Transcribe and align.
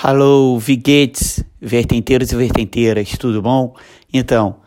Alô, 0.00 0.56
viguetes, 0.60 1.42
vertenteiros 1.60 2.30
e 2.30 2.36
vertenteiras, 2.36 3.10
tudo 3.18 3.42
bom? 3.42 3.74
Então, 4.14 4.58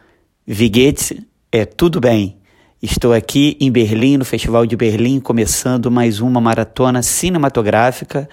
viguetes 0.45 1.13
é 1.49 1.63
tudo 1.63 2.01
bem. 2.01 2.35
Estou 2.83 3.13
aqui 3.13 3.55
em 3.61 3.71
Berlim, 3.71 4.17
no 4.17 4.25
Festival 4.25 4.65
de 4.65 4.75
Berlim, 4.75 5.21
começando 5.21 5.89
mais 5.89 6.19
uma 6.19 6.41
maratona 6.41 7.01
cinematográfica 7.01 8.27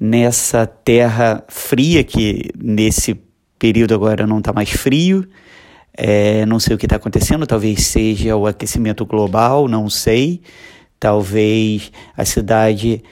nessa 0.00 0.66
terra 0.66 1.44
fria, 1.48 2.02
que 2.02 2.50
nesse 2.58 3.20
período 3.58 3.94
agora 3.94 4.26
não 4.26 4.38
está 4.38 4.50
mais 4.50 4.70
frio. 4.70 5.28
É, 5.92 6.46
não 6.46 6.58
sei 6.58 6.74
o 6.74 6.78
que 6.78 6.86
está 6.86 6.96
acontecendo, 6.96 7.46
talvez 7.46 7.86
seja 7.88 8.34
o 8.36 8.46
aquecimento 8.46 9.04
global, 9.04 9.68
não 9.68 9.90
sei. 9.90 10.40
Talvez 10.98 11.92
a 12.16 12.24
cidade 12.24 13.02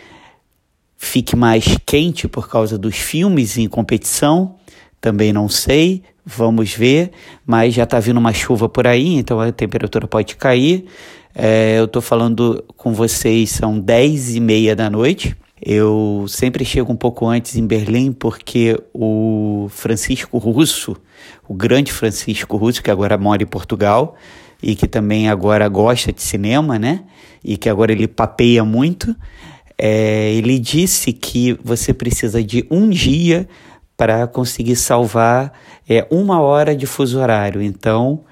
fique 0.96 1.36
mais 1.36 1.76
quente 1.84 2.26
por 2.26 2.48
causa 2.48 2.79
dos 2.79 2.96
filmes 2.96 3.58
em 3.58 3.68
competição, 3.68 4.57
também 5.00 5.32
não 5.32 5.48
sei, 5.48 6.02
vamos 6.25 6.72
ver, 6.75 7.12
mas 7.46 7.75
já 7.75 7.84
está 7.84 8.00
vindo 8.00 8.18
uma 8.18 8.32
chuva 8.32 8.68
por 8.68 8.86
aí, 8.86 9.14
então 9.14 9.40
a 9.40 9.52
temperatura 9.52 10.08
pode 10.08 10.36
cair. 10.36 10.86
É, 11.35 11.79
eu 11.79 11.85
estou 11.85 12.00
falando 12.00 12.64
com 12.76 12.93
vocês, 12.93 13.50
são 13.50 13.79
10 13.79 14.36
e 14.36 14.40
meia 14.40 14.74
da 14.74 14.88
noite. 14.88 15.36
Eu 15.61 16.26
sempre 16.29 16.64
chego 16.64 16.93
um 16.93 16.96
pouco 16.96 17.26
antes 17.26 17.57
em 17.57 17.66
Berlim 17.66 18.13
porque 18.13 18.79
o 18.93 19.68
Francisco 19.71 20.36
Russo, 20.38 20.96
o 21.49 21.54
grande 21.54 21.93
Francisco 21.93 22.57
Russo, 22.57 22.82
que 22.82 22.90
agora 22.90 23.16
mora 23.16 23.43
em 23.43 23.46
Portugal 23.46 24.16
e 24.63 24.74
que 24.74 24.86
também 24.86 25.29
agora 25.29 25.68
gosta 25.68 26.13
de 26.13 26.22
cinema, 26.22 26.79
né? 26.79 27.04
E 27.44 27.57
que 27.57 27.68
agora 27.68 27.93
ele 27.93 28.08
papeia 28.08 28.64
muito. 28.64 29.14
É, 29.79 30.32
ele 30.32 30.58
disse 30.58 31.12
que 31.12 31.58
você 31.62 31.93
precisa 31.93 32.42
de 32.42 32.66
um 32.70 32.89
dia 32.89 33.48
para 33.97 34.27
conseguir 34.27 34.77
salvar 34.77 35.52
é, 35.89 36.06
uma 36.11 36.41
hora 36.41 36.74
de 36.74 36.86
fuso 36.86 37.19
horário. 37.19 37.62
Então, 37.62 38.24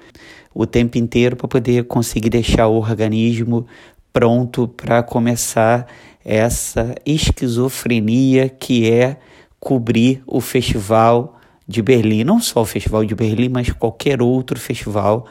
o 0.53 0.65
tempo 0.65 0.97
inteiro 0.97 1.35
para 1.35 1.47
poder 1.47 1.85
conseguir 1.85 2.29
deixar 2.29 2.67
o 2.67 2.75
organismo 2.75 3.65
pronto 4.13 4.67
para 4.67 5.03
começar 5.03 5.87
essa 6.23 6.95
esquizofrenia 7.05 8.49
que 8.49 8.89
é 8.89 9.17
cobrir 9.59 10.23
o 10.25 10.39
festival 10.39 11.39
de 11.67 11.81
Berlim. 11.81 12.23
Não 12.23 12.39
só 12.39 12.61
o 12.61 12.65
festival 12.65 13.03
de 13.03 13.13
Berlim, 13.13 13.49
mas 13.49 13.71
qualquer 13.71 14.21
outro 14.21 14.59
festival 14.59 15.27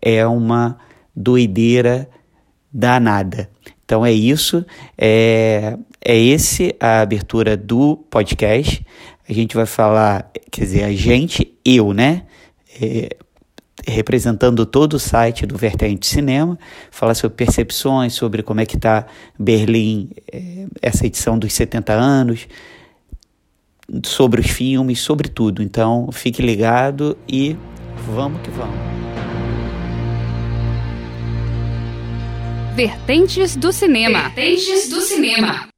é 0.00 0.26
uma 0.26 0.78
doideira 1.14 2.08
danada. 2.72 3.50
Então 3.88 4.04
é 4.04 4.12
isso, 4.12 4.66
é, 4.98 5.78
é 6.04 6.14
esse 6.14 6.76
a 6.78 7.00
abertura 7.00 7.56
do 7.56 7.96
podcast. 8.10 8.84
A 9.26 9.32
gente 9.32 9.56
vai 9.56 9.64
falar, 9.64 10.30
quer 10.50 10.60
dizer, 10.60 10.84
a 10.84 10.92
gente, 10.92 11.54
eu, 11.64 11.94
né? 11.94 12.24
É, 12.82 13.16
representando 13.86 14.66
todo 14.66 14.92
o 14.92 14.98
site 14.98 15.46
do 15.46 15.56
Vertente 15.56 16.06
Cinema, 16.06 16.58
falar 16.90 17.14
sobre 17.14 17.34
percepções, 17.34 18.12
sobre 18.12 18.42
como 18.42 18.60
é 18.60 18.66
que 18.66 18.76
está 18.76 19.06
Berlim, 19.38 20.10
é, 20.30 20.66
essa 20.82 21.06
edição 21.06 21.38
dos 21.38 21.54
70 21.54 21.94
anos, 21.94 22.46
sobre 24.04 24.42
os 24.42 24.48
filmes, 24.48 25.00
sobre 25.00 25.30
tudo. 25.30 25.62
Então 25.62 26.12
fique 26.12 26.42
ligado 26.42 27.16
e 27.26 27.56
vamos 28.06 28.42
que 28.42 28.50
vamos. 28.50 29.17
Vertentes 32.78 33.56
do 33.56 33.72
Cinema. 33.72 34.28
Vertentes 34.28 34.88
do 34.88 35.00
Cinema. 35.00 35.68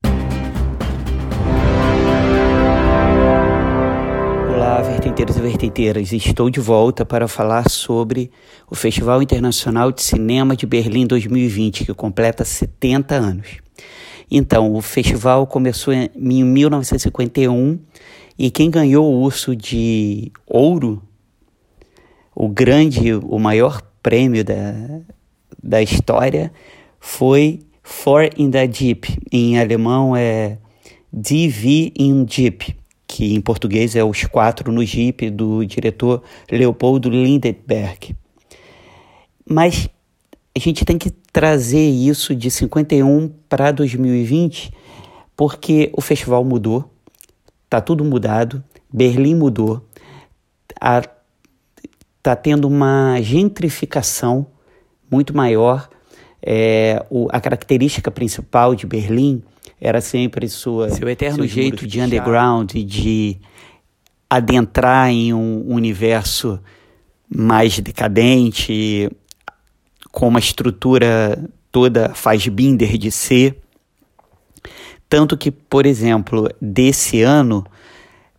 Olá, 4.54 4.82
vertenteiros 4.82 5.34
e 5.34 5.40
vertenteiras. 5.40 6.12
Estou 6.12 6.50
de 6.50 6.60
volta 6.60 7.06
para 7.06 7.26
falar 7.26 7.70
sobre 7.70 8.30
o 8.70 8.74
Festival 8.74 9.22
Internacional 9.22 9.90
de 9.90 10.02
Cinema 10.02 10.54
de 10.54 10.66
Berlim 10.66 11.06
2020, 11.06 11.86
que 11.86 11.94
completa 11.94 12.44
70 12.44 13.14
anos. 13.14 13.48
Então, 14.30 14.74
o 14.74 14.82
festival 14.82 15.46
começou 15.46 15.94
em 15.94 16.10
1951 16.14 17.80
e 18.38 18.50
quem 18.50 18.70
ganhou 18.70 19.10
o 19.10 19.22
Urso 19.22 19.56
de 19.56 20.30
Ouro, 20.46 21.02
o 22.34 22.46
grande, 22.46 23.14
o 23.14 23.38
maior 23.38 23.80
prêmio 24.02 24.44
da, 24.44 25.00
da 25.62 25.80
história, 25.80 26.52
foi 27.00 27.60
Four 27.82 28.30
in 28.36 28.50
the 28.50 28.70
Jeep. 28.70 29.18
Em 29.32 29.58
alemão 29.58 30.14
é 30.14 30.58
DV 31.12 31.92
in 31.98 32.24
Jeep, 32.28 32.76
que 33.06 33.34
em 33.34 33.40
português 33.40 33.96
é 33.96 34.04
Os 34.04 34.24
Quatro 34.24 34.70
no 34.70 34.84
Jeep, 34.84 35.30
do 35.30 35.64
diretor 35.64 36.22
Leopoldo 36.48 37.10
Lindenberg. 37.10 38.14
Mas 39.48 39.88
a 40.54 40.58
gente 40.60 40.84
tem 40.84 40.98
que 40.98 41.10
trazer 41.32 41.88
isso 41.88 42.36
de 42.36 42.50
51 42.50 43.28
para 43.48 43.72
2020, 43.72 44.72
porque 45.34 45.90
o 45.92 46.00
festival 46.00 46.44
mudou, 46.44 46.92
tá 47.68 47.80
tudo 47.80 48.04
mudado, 48.04 48.62
Berlim 48.92 49.34
mudou, 49.34 49.84
a, 50.80 51.02
tá 52.22 52.36
tendo 52.36 52.68
uma 52.68 53.20
gentrificação 53.20 54.46
muito 55.10 55.34
maior 55.34 55.88
é, 56.42 57.04
o, 57.10 57.28
a 57.30 57.40
característica 57.40 58.10
principal 58.10 58.74
de 58.74 58.86
Berlim 58.86 59.42
era 59.80 60.00
sempre 60.00 60.48
sua, 60.48 60.90
seu 60.90 61.08
eterno 61.08 61.46
jeito 61.46 61.86
de 61.86 62.00
underground, 62.00 62.72
de 62.72 63.38
adentrar 64.28 65.10
em 65.10 65.32
um 65.32 65.64
universo 65.72 66.60
mais 67.28 67.78
decadente, 67.78 69.10
com 70.12 70.28
uma 70.28 70.38
estrutura 70.38 71.48
toda 71.70 72.14
faz 72.14 72.46
binder 72.48 72.98
de 72.98 73.10
ser. 73.10 73.58
Tanto 75.08 75.36
que, 75.36 75.50
por 75.50 75.86
exemplo, 75.86 76.48
desse 76.60 77.22
ano, 77.22 77.64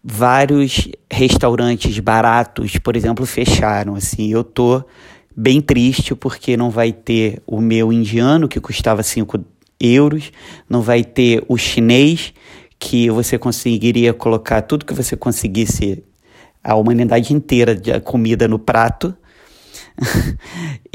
vários 0.04 0.90
restaurantes 1.12 2.00
baratos, 2.00 2.78
por 2.78 2.96
exemplo, 2.96 3.26
fecharam. 3.26 3.96
Assim, 3.96 4.32
eu 4.32 4.44
tô 4.44 4.84
bem 5.36 5.62
triste 5.62 6.16
porque 6.16 6.58
não 6.58 6.70
vai 6.70 6.92
ter 6.92 7.42
o 7.46 7.62
meu 7.62 7.92
indiano, 7.92 8.48
que 8.48 8.60
custava 8.60 9.04
5 9.04 9.44
euros, 9.80 10.32
não 10.70 10.82
vai 10.82 11.04
ter 11.04 11.44
o 11.48 11.58
chinês, 11.58 12.34
que 12.80 13.10
você 13.10 13.38
conseguiria 13.38 14.14
colocar 14.14 14.62
tudo 14.62 14.86
que 14.86 14.94
você 14.94 15.16
conseguisse, 15.16 16.04
a 16.64 16.76
humanidade 16.76 17.34
inteira 17.34 17.76
de 17.76 18.00
comida 18.02 18.48
no 18.48 18.60
prato, 18.60 19.16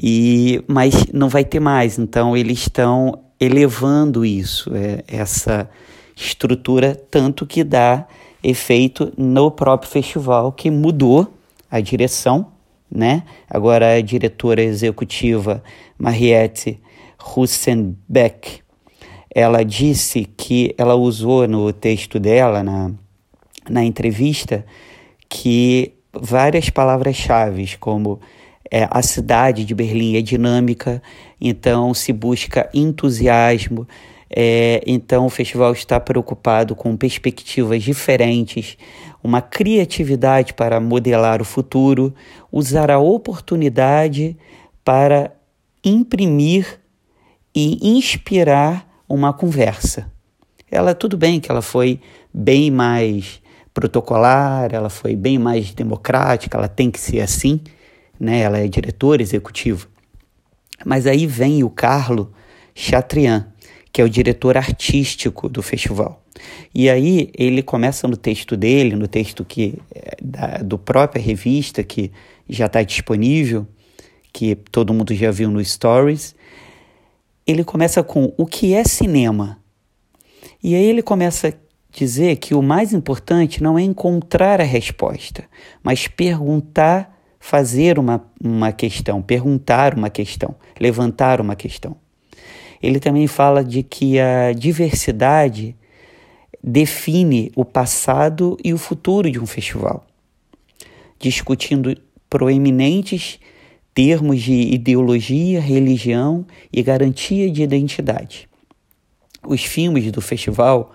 e 0.01 0.63
mas 0.67 1.07
não 1.13 1.29
vai 1.29 1.45
ter 1.45 1.61
mais. 1.61 1.99
Então 1.99 2.37
eles 2.37 2.59
estão 2.59 3.23
elevando 3.39 4.25
isso, 4.25 4.75
é, 4.75 5.05
essa 5.07 5.69
estrutura, 6.15 6.95
tanto 7.11 7.45
que 7.47 7.63
dá 7.63 8.07
efeito 8.43 9.13
no 9.17 9.51
próprio 9.51 9.91
festival, 9.91 10.53
que 10.53 10.71
mudou 10.71 11.33
a 11.71 11.81
direção 11.81 12.53
né? 12.91 13.23
Agora 13.49 13.95
a 13.95 14.01
diretora 14.01 14.63
executiva 14.63 15.63
Mariette 15.99 16.81
Russenbeck, 17.19 18.61
ela 19.35 19.65
disse 19.65 20.25
que 20.37 20.75
ela 20.79 20.95
usou 20.95 21.47
no 21.47 21.73
texto 21.73 22.19
dela, 22.19 22.63
na, 22.63 22.91
na 23.69 23.85
entrevista, 23.85 24.65
que 25.29 25.93
várias 26.13 26.71
palavras-chave, 26.71 27.77
como 27.79 28.21
é, 28.71 28.89
a 28.91 29.03
cidade 29.03 29.65
de 29.65 29.75
Berlim 29.75 30.17
é 30.17 30.23
dinâmica, 30.23 31.03
então 31.41 31.93
se 31.93 32.13
busca 32.13 32.69
entusiasmo, 32.73 33.87
é, 34.29 34.83
então 34.87 35.27
o 35.27 35.31
festival 35.31 35.73
está 35.73 36.01
preocupado 36.01 36.75
com 36.75 36.97
perspectivas 36.97 37.83
diferentes, 37.83 38.77
uma 39.27 39.43
criatividade 39.43 40.55
para 40.55 40.79
modelar 40.79 41.43
o 41.43 41.45
futuro, 41.45 42.15
usar 42.51 42.91
a 42.91 42.99
oportunidade 42.99 44.37
para 44.85 45.33
imprimir 45.85 46.81
e 47.53 47.97
inspirar 47.97 48.89
uma 49.09 49.33
conversa. 49.33 50.11
Ela, 50.71 50.95
tudo 50.95 51.17
bem 51.17 51.41
que 51.41 51.51
ela 51.51 51.61
foi 51.61 52.01
bem 52.33 52.71
mais 52.71 53.43
protocolar, 53.75 54.73
ela 54.73 54.89
foi 54.89 55.17
bem 55.17 55.39
mais 55.39 55.75
democrática, 55.75 56.57
ela 56.57 56.69
tem 56.69 56.91
que 56.91 57.01
ser 57.01 57.21
assim, 57.21 57.61
né? 58.19 58.41
ela 58.41 58.59
é 58.59 58.69
diretora 58.69 59.23
executiva. 59.23 59.89
Mas 60.85 61.07
aí 61.07 61.27
vem 61.27 61.65
o 61.65 61.71
Carlo 61.71 62.33
Chatrian, 62.75 63.49
que 63.97 64.03
é 64.03 64.05
o 64.05 64.11
diretor 64.11 64.59
artístico 64.59 65.49
do 65.49 65.63
festival. 65.63 66.23
E 66.75 66.91
aí 66.91 67.31
ele 67.35 67.63
começa 67.63 68.07
no 68.07 68.15
texto 68.15 68.55
dele, 68.55 68.95
no 68.95 69.09
texto 69.09 69.43
que 69.43 69.79
é, 69.91 70.19
da, 70.23 70.59
do 70.59 70.77
própria 70.77 71.19
revista 71.19 71.83
que 71.83 72.13
já 72.47 72.67
está 72.67 72.83
disponível, 72.83 73.67
que 74.35 74.55
todo 74.55 74.93
mundo 74.93 75.15
já 75.15 75.31
viu 75.31 75.51
no 75.51 75.65
Stories. 75.65 76.37
Ele 77.47 77.65
começa 77.65 78.03
com 78.03 78.35
o 78.37 78.45
que 78.45 78.75
é 78.75 78.85
cinema. 78.85 79.59
E 80.63 80.75
aí 80.75 80.85
ele 80.85 81.01
começa 81.01 81.59
dizer 81.91 82.37
que 82.37 82.55
o 82.55 82.61
mais 82.61 82.93
importante 82.93 83.63
não 83.63 83.79
é 83.79 83.83
encontrar 83.83 84.61
a 84.61 84.65
resposta, 84.65 85.45
mas 85.83 86.07
perguntar, 86.07 87.19
fazer 87.41 87.99
uma, 87.99 88.23
uma 88.45 88.73
questão, 88.73 89.23
perguntar 89.23 89.95
uma 89.95 90.11
questão, 90.11 90.55
levantar 90.79 91.41
uma 91.41 91.57
questão. 91.57 91.97
Ele 92.83 93.01
também 93.01 93.27
fala 93.27 93.65
de 93.65 93.83
que 93.83 94.19
a 94.19 94.53
diversidade 94.53 95.77
define 96.63 97.53
o 97.55 97.65
passado 97.65 98.57
e 98.63 98.75
o 98.75 98.79
futuro 98.79 99.31
de 99.31 99.39
um 99.39 99.47
festival, 99.47 100.07
discutindo 101.19 101.97
proeminentes 102.29 103.39
termos 103.95 104.43
de 104.43 104.53
ideologia, 104.53 105.59
religião 105.59 106.45
e 106.71 106.83
garantia 106.83 107.51
de 107.51 107.63
identidade. 107.63 108.47
Os 109.47 109.65
filmes 109.65 110.13
do 110.13 110.21
festival 110.21 110.93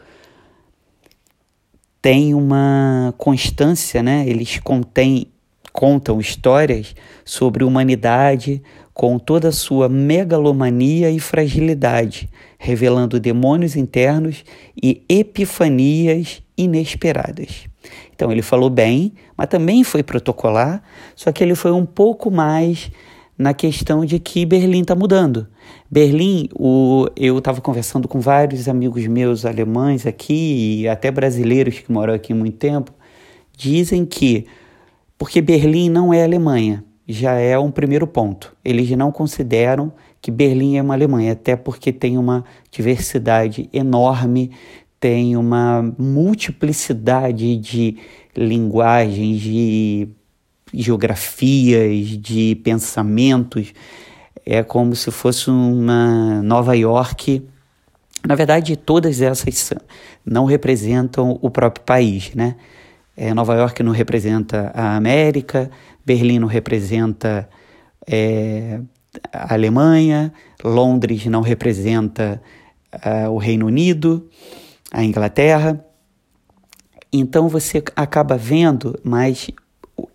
têm 2.01 2.35
uma 2.35 3.13
constância, 3.17 4.03
né? 4.03 4.23
Eles 4.27 4.59
contêm, 4.59 5.30
contam 5.71 6.19
histórias 6.19 6.95
sobre 7.23 7.63
humanidade 7.63 8.61
com 8.93 9.17
toda 9.17 9.49
a 9.49 9.53
sua 9.53 9.87
megalomania 9.87 11.09
e 11.09 11.19
fragilidade, 11.19 12.29
revelando 12.59 13.19
demônios 13.19 13.75
internos 13.75 14.43
e 14.81 15.03
epifanias 15.07 16.43
inesperadas. 16.57 17.67
Então 18.13 18.31
ele 18.31 18.41
falou 18.41 18.69
bem, 18.69 19.13
mas 19.35 19.47
também 19.47 19.83
foi 19.83 20.03
protocolar, 20.03 20.83
só 21.15 21.31
que 21.31 21.43
ele 21.43 21.55
foi 21.55 21.71
um 21.71 21.85
pouco 21.85 22.29
mais 22.29 22.91
na 23.37 23.55
questão 23.55 24.05
de 24.05 24.19
que 24.19 24.45
Berlim 24.45 24.81
está 24.81 24.93
mudando. 24.93 25.47
Berlim, 25.89 26.47
o, 26.53 27.07
eu 27.15 27.39
estava 27.39 27.59
conversando 27.59 28.07
com 28.07 28.19
vários 28.19 28.67
amigos 28.67 29.07
meus 29.07 29.45
alemães 29.45 30.05
aqui 30.05 30.81
e 30.81 30.87
até 30.87 31.09
brasileiros 31.09 31.79
que 31.79 31.91
moram 31.91 32.13
aqui 32.13 32.33
há 32.33 32.35
muito 32.35 32.57
tempo, 32.57 32.93
dizem 33.57 34.05
que 34.05 34.45
porque 35.21 35.39
Berlim 35.39 35.87
não 35.87 36.11
é 36.11 36.23
Alemanha, 36.23 36.83
já 37.07 37.33
é 37.33 37.55
um 37.55 37.69
primeiro 37.69 38.07
ponto. 38.07 38.57
Eles 38.65 38.89
não 38.97 39.11
consideram 39.11 39.93
que 40.19 40.31
Berlim 40.31 40.77
é 40.77 40.81
uma 40.81 40.95
Alemanha, 40.95 41.33
até 41.33 41.55
porque 41.55 41.93
tem 41.93 42.17
uma 42.17 42.43
diversidade 42.71 43.69
enorme, 43.71 44.49
tem 44.99 45.37
uma 45.37 45.93
multiplicidade 45.95 47.55
de 47.55 47.97
linguagens, 48.35 49.39
de 49.41 50.07
geografias, 50.73 52.07
de 52.07 52.59
pensamentos. 52.63 53.75
É 54.43 54.63
como 54.63 54.95
se 54.95 55.11
fosse 55.11 55.51
uma 55.51 56.41
Nova 56.41 56.75
York. 56.75 57.47
Na 58.27 58.33
verdade, 58.33 58.75
todas 58.75 59.21
essas 59.21 59.71
não 60.25 60.45
representam 60.45 61.37
o 61.43 61.51
próprio 61.51 61.85
país, 61.85 62.33
né? 62.33 62.55
É, 63.15 63.33
Nova 63.33 63.55
York 63.55 63.83
não 63.83 63.91
representa 63.91 64.71
a 64.73 64.95
América, 64.95 65.69
Berlim 66.05 66.39
não 66.39 66.47
representa 66.47 67.47
é, 68.07 68.79
a 69.31 69.53
Alemanha, 69.53 70.33
Londres 70.63 71.25
não 71.25 71.41
representa 71.41 72.41
uh, 72.93 73.29
o 73.29 73.37
Reino 73.37 73.65
Unido, 73.65 74.29
a 74.91 75.03
Inglaterra. 75.03 75.83
Então 77.11 77.49
você 77.49 77.83
acaba 77.95 78.37
vendo, 78.37 78.97
mas 79.03 79.49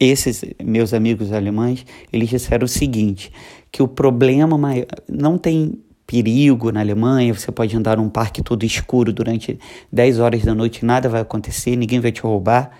esses 0.00 0.44
meus 0.62 0.94
amigos 0.94 1.32
alemães, 1.32 1.84
eles 2.12 2.28
disseram 2.28 2.64
o 2.64 2.68
seguinte, 2.68 3.30
que 3.70 3.82
o 3.82 3.88
problema 3.88 4.56
maior, 4.56 4.86
não 5.08 5.36
tem 5.36 5.82
perigo 6.06 6.70
na 6.70 6.80
Alemanha, 6.80 7.34
você 7.34 7.50
pode 7.50 7.76
andar 7.76 7.96
num 7.96 8.08
parque 8.08 8.42
todo 8.42 8.64
escuro 8.64 9.12
durante 9.12 9.58
10 9.92 10.20
horas 10.20 10.42
da 10.44 10.54
noite, 10.54 10.84
nada 10.84 11.08
vai 11.08 11.20
acontecer, 11.20 11.74
ninguém 11.74 12.00
vai 12.00 12.12
te 12.12 12.20
roubar, 12.20 12.70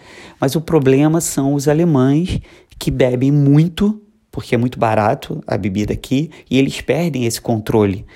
mas 0.41 0.55
o 0.55 0.61
problema 0.61 1.21
são 1.21 1.55
os 1.55 1.67
alemães 1.67 2.41
que 2.79 2.91
bebem 2.91 3.33
muito, 3.33 4.01
porque 4.31 4.55
é 4.55 4.59
muito 4.59 4.79
barato 4.79 5.43
a 5.47 5.57
bebida 5.57 5.93
aqui, 5.93 6.31
e 6.49 6.59
eles 6.59 6.81
perdem 6.81 7.25
esse 7.25 7.41
controle. 7.41 8.07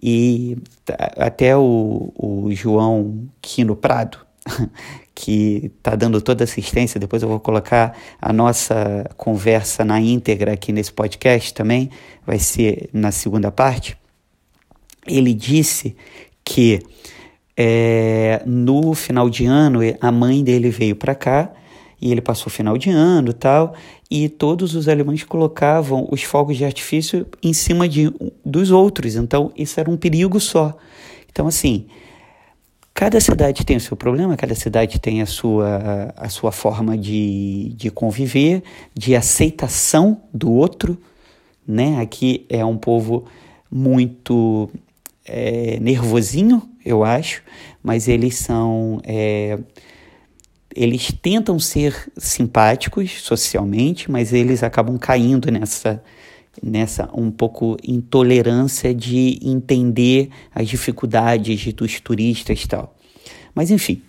E 0.00 0.56
até 1.16 1.56
o, 1.56 2.12
o 2.16 2.48
João 2.52 3.28
Quino 3.40 3.74
Prado, 3.74 4.18
que 5.14 5.72
está 5.76 5.96
dando 5.96 6.20
toda 6.20 6.44
assistência. 6.44 7.00
Depois 7.00 7.22
eu 7.22 7.28
vou 7.28 7.40
colocar 7.40 7.96
a 8.20 8.32
nossa 8.32 9.04
conversa 9.16 9.84
na 9.84 10.00
íntegra 10.00 10.52
aqui 10.52 10.72
nesse 10.72 10.92
podcast 10.92 11.52
também, 11.52 11.90
vai 12.24 12.38
ser 12.38 12.88
na 12.92 13.10
segunda 13.10 13.50
parte. 13.50 13.96
Ele 15.06 15.32
disse 15.34 15.96
que 16.44 16.80
é, 17.56 18.42
no 18.46 18.94
final 18.94 19.28
de 19.28 19.46
ano 19.46 19.80
a 20.00 20.12
mãe 20.12 20.42
dele 20.42 20.70
veio 20.70 20.96
para 20.96 21.14
cá 21.14 21.52
e 22.00 22.12
ele 22.12 22.20
passou 22.20 22.46
o 22.46 22.50
final 22.50 22.78
de 22.78 22.90
ano 22.90 23.32
tal, 23.32 23.74
e 24.08 24.28
todos 24.28 24.76
os 24.76 24.88
alemães 24.88 25.24
colocavam 25.24 26.06
os 26.12 26.22
fogos 26.22 26.56
de 26.56 26.64
artifício 26.64 27.26
em 27.42 27.52
cima 27.52 27.88
de, 27.88 28.12
dos 28.44 28.70
outros, 28.70 29.16
então 29.16 29.50
isso 29.56 29.80
era 29.80 29.90
um 29.90 29.96
perigo 29.96 30.38
só. 30.38 30.76
Então, 31.28 31.48
assim, 31.48 31.86
Cada 32.98 33.20
cidade 33.20 33.64
tem 33.64 33.76
o 33.76 33.80
seu 33.80 33.96
problema, 33.96 34.36
cada 34.36 34.56
cidade 34.56 34.98
tem 34.98 35.22
a 35.22 35.26
sua, 35.26 36.12
a 36.16 36.28
sua 36.28 36.50
forma 36.50 36.98
de, 36.98 37.72
de 37.76 37.92
conviver, 37.92 38.60
de 38.92 39.14
aceitação 39.14 40.20
do 40.34 40.50
outro. 40.50 40.98
Né? 41.64 42.00
Aqui 42.00 42.44
é 42.48 42.64
um 42.64 42.76
povo 42.76 43.24
muito 43.70 44.68
é, 45.28 45.78
nervosinho, 45.80 46.62
eu 46.84 47.04
acho, 47.04 47.42
mas 47.82 48.08
eles 48.08 48.36
são. 48.36 49.00
É, 49.04 49.58
eles 50.74 51.12
tentam 51.20 51.58
ser 51.58 52.10
simpáticos 52.16 53.22
socialmente, 53.22 54.10
mas 54.10 54.32
eles 54.32 54.62
acabam 54.62 54.96
caindo 54.98 55.50
nessa, 55.50 56.02
nessa 56.62 57.10
um 57.12 57.30
pouco 57.30 57.76
intolerância 57.82 58.94
de 58.94 59.38
entender 59.42 60.30
as 60.54 60.68
dificuldades 60.68 61.72
dos 61.72 62.00
turistas 62.00 62.62
e 62.62 62.68
tal. 62.68 62.94
Mas 63.54 63.70
enfim, 63.70 64.02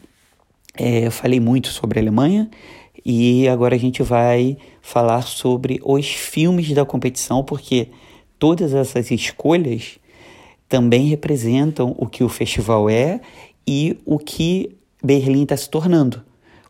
é, 0.77 1.07
eu 1.07 1.11
falei 1.11 1.39
muito 1.39 1.69
sobre 1.69 1.99
a 1.99 2.01
Alemanha 2.01 2.49
e 3.05 3.47
agora 3.47 3.75
a 3.75 3.79
gente 3.79 4.03
vai 4.03 4.57
falar 4.81 5.23
sobre 5.23 5.79
os 5.83 6.07
filmes 6.07 6.71
da 6.73 6.85
competição, 6.85 7.43
porque 7.43 7.89
todas 8.37 8.73
essas 8.73 9.09
escolhas 9.11 9.97
também 10.69 11.07
representam 11.07 11.95
o 11.97 12.05
que 12.05 12.23
o 12.23 12.29
festival 12.29 12.87
é 12.87 13.19
e 13.67 13.99
o 14.05 14.19
que 14.19 14.77
Berlim 15.03 15.43
está 15.43 15.57
se 15.57 15.67
tornando. 15.67 16.21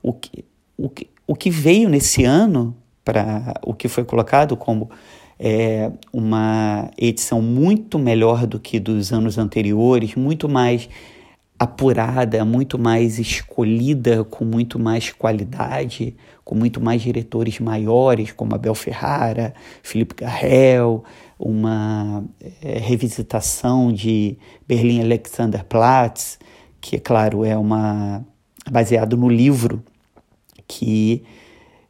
O 0.02 0.14
que, 0.14 0.46
o, 0.78 0.90
que, 0.90 1.08
o 1.28 1.36
que 1.36 1.52
veio 1.52 1.90
nesse 1.90 2.24
ano 2.24 2.76
para 3.04 3.60
o 3.64 3.74
que 3.74 3.90
foi 3.90 4.06
colocado 4.06 4.56
como 4.56 4.90
é, 5.38 5.92
uma 6.14 6.90
edição 6.98 7.42
muito 7.42 8.00
melhor 8.00 8.48
do 8.48 8.60
que 8.60 8.80
dos 8.80 9.12
anos 9.12 9.38
anteriores, 9.38 10.16
muito 10.16 10.48
mais 10.48 10.90
apurada, 11.58 12.46
muito 12.46 12.80
mais 12.80 13.20
escolhida, 13.20 14.24
com 14.24 14.46
muito 14.46 14.80
mais 14.80 15.12
qualidade, 15.12 16.16
com 16.46 16.56
muito 16.56 16.80
mais 16.80 17.02
diretores 17.02 17.60
maiores, 17.60 18.32
como 18.32 18.56
Abel 18.56 18.74
Ferrara, 18.74 19.54
Felipe 19.84 20.16
Garrel, 20.16 21.04
uma 21.40 22.24
é, 22.62 22.78
revisitação 22.78 23.94
de 23.94 24.38
Berlim 24.68 25.02
Alexanderplatz, 25.02 26.38
que, 26.82 26.98
é 26.98 27.00
claro, 27.00 27.46
é 27.46 27.58
uma 27.58 28.26
baseado 28.70 29.16
no 29.16 29.30
livro 29.30 29.82
que 30.68 31.24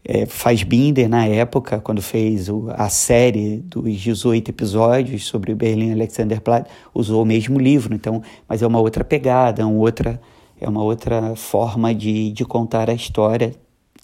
é, 0.05 0.25
faz 0.25 0.63
Binder 0.63 1.09
na 1.09 1.25
época, 1.25 1.81
quando 1.81 2.01
fez 2.01 2.47
o, 2.47 2.67
a 2.69 2.89
série 2.89 3.57
dos 3.57 3.99
18 3.99 4.49
episódios 4.49 5.25
sobre 5.25 5.53
Berlim 5.53 5.91
Alexanderplatz, 5.91 6.69
usou 6.93 7.23
o 7.23 7.25
mesmo 7.25 7.59
livro, 7.59 7.93
então, 7.93 8.21
mas 8.47 8.61
é 8.61 8.67
uma 8.67 8.79
outra 8.79 9.03
pegada, 9.03 9.61
é 9.61 9.65
uma 9.65 9.79
outra, 9.79 10.21
é 10.61 10.69
uma 10.69 10.83
outra 10.83 11.35
forma 11.35 11.93
de, 11.93 12.31
de 12.31 12.45
contar 12.45 12.89
a 12.89 12.93
história. 12.93 13.53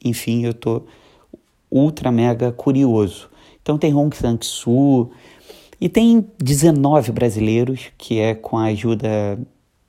Enfim, 0.03 0.43
eu 0.43 0.51
estou 0.51 0.85
ultra 1.71 2.11
mega 2.11 2.51
curioso. 2.51 3.29
Então 3.61 3.77
tem 3.77 3.93
Hong 3.95 4.15
Sang-soo 4.15 5.11
e 5.85 5.89
tem 5.89 6.25
19 6.39 7.11
brasileiros 7.11 7.91
que 7.95 8.17
é 8.17 8.33
com 8.33 8.57
a 8.57 8.63
ajuda 8.63 9.37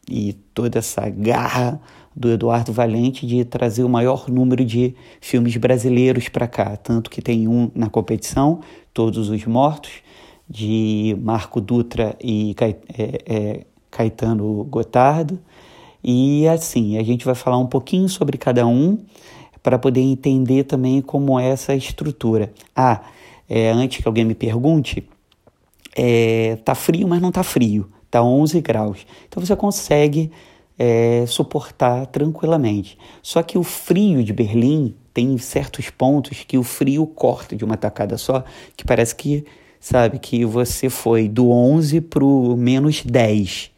e 0.06 0.34
toda 0.52 0.78
essa 0.78 1.08
garra 1.08 1.80
do 2.14 2.30
Eduardo 2.30 2.70
Valente 2.70 3.26
de 3.26 3.42
trazer 3.46 3.82
o 3.82 3.88
maior 3.88 4.28
número 4.28 4.62
de 4.62 4.94
filmes 5.22 5.56
brasileiros 5.56 6.28
para 6.28 6.46
cá, 6.46 6.76
tanto 6.76 7.08
que 7.10 7.22
tem 7.22 7.48
um 7.48 7.70
na 7.74 7.88
competição, 7.88 8.60
Todos 8.92 9.30
os 9.30 9.46
Mortos, 9.46 9.90
de 10.46 11.16
Marco 11.18 11.62
Dutra 11.62 12.14
e 12.22 12.54
é, 12.60 13.22
é, 13.24 13.66
Caetano 13.90 14.64
Gotardo. 14.64 15.40
E 16.04 16.46
assim, 16.46 16.98
a 16.98 17.02
gente 17.02 17.24
vai 17.24 17.34
falar 17.34 17.56
um 17.56 17.66
pouquinho 17.66 18.10
sobre 18.10 18.36
cada 18.36 18.66
um 18.66 18.98
para 19.62 19.78
poder 19.78 20.02
entender 20.02 20.64
também 20.64 21.00
como 21.00 21.40
é 21.40 21.48
essa 21.48 21.74
estrutura. 21.74 22.52
Ah, 22.74 23.00
é, 23.48 23.70
antes 23.70 24.02
que 24.02 24.06
alguém 24.06 24.26
me 24.26 24.34
pergunte, 24.34 25.08
é, 25.96 26.58
tá 26.62 26.74
frio, 26.74 27.08
mas 27.08 27.22
não 27.22 27.32
tá 27.32 27.42
frio, 27.42 27.90
tá 28.10 28.22
11 28.22 28.60
graus. 28.60 29.06
Então 29.26 29.44
você 29.44 29.56
consegue 29.56 30.30
é, 30.78 31.24
suportar 31.26 32.06
tranquilamente. 32.06 32.98
Só 33.22 33.42
que 33.42 33.56
o 33.56 33.62
frio 33.62 34.22
de 34.22 34.32
Berlim 34.32 34.94
tem 35.14 35.38
certos 35.38 35.88
pontos 35.88 36.44
que 36.46 36.58
o 36.58 36.62
frio 36.62 37.06
corta 37.06 37.56
de 37.56 37.64
uma 37.64 37.78
tacada 37.78 38.18
só, 38.18 38.44
que 38.76 38.84
parece 38.84 39.16
que, 39.16 39.46
sabe, 39.80 40.18
que 40.18 40.44
você 40.44 40.90
foi 40.90 41.26
do 41.26 41.50
11 41.50 42.02
para 42.02 42.22
o 42.22 42.54
menos 42.54 43.02
10. 43.02 43.70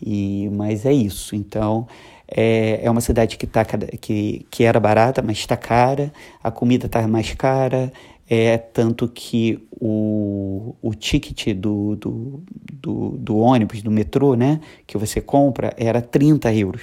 E, 0.00 0.48
mas 0.52 0.86
é 0.86 0.92
isso. 0.92 1.34
Então, 1.34 1.88
é, 2.28 2.78
é 2.84 2.88
uma 2.88 3.00
cidade 3.00 3.36
que, 3.36 3.48
tá, 3.48 3.64
que, 3.64 4.46
que 4.48 4.62
era 4.62 4.78
barata, 4.78 5.20
mas 5.20 5.38
está 5.38 5.56
cara, 5.56 6.12
a 6.40 6.52
comida 6.52 6.86
está 6.86 7.08
mais 7.08 7.32
cara, 7.34 7.92
é 8.28 8.58
tanto 8.58 9.08
que 9.08 9.66
o, 9.70 10.74
o 10.82 10.94
ticket 10.94 11.54
do, 11.54 11.96
do, 11.96 12.42
do, 12.72 13.08
do, 13.16 13.38
ônibus, 13.38 13.82
do 13.82 13.90
metrô, 13.90 14.34
né, 14.34 14.60
que 14.86 14.98
você 14.98 15.20
compra, 15.20 15.72
era 15.78 16.02
30 16.02 16.52
euros. 16.54 16.82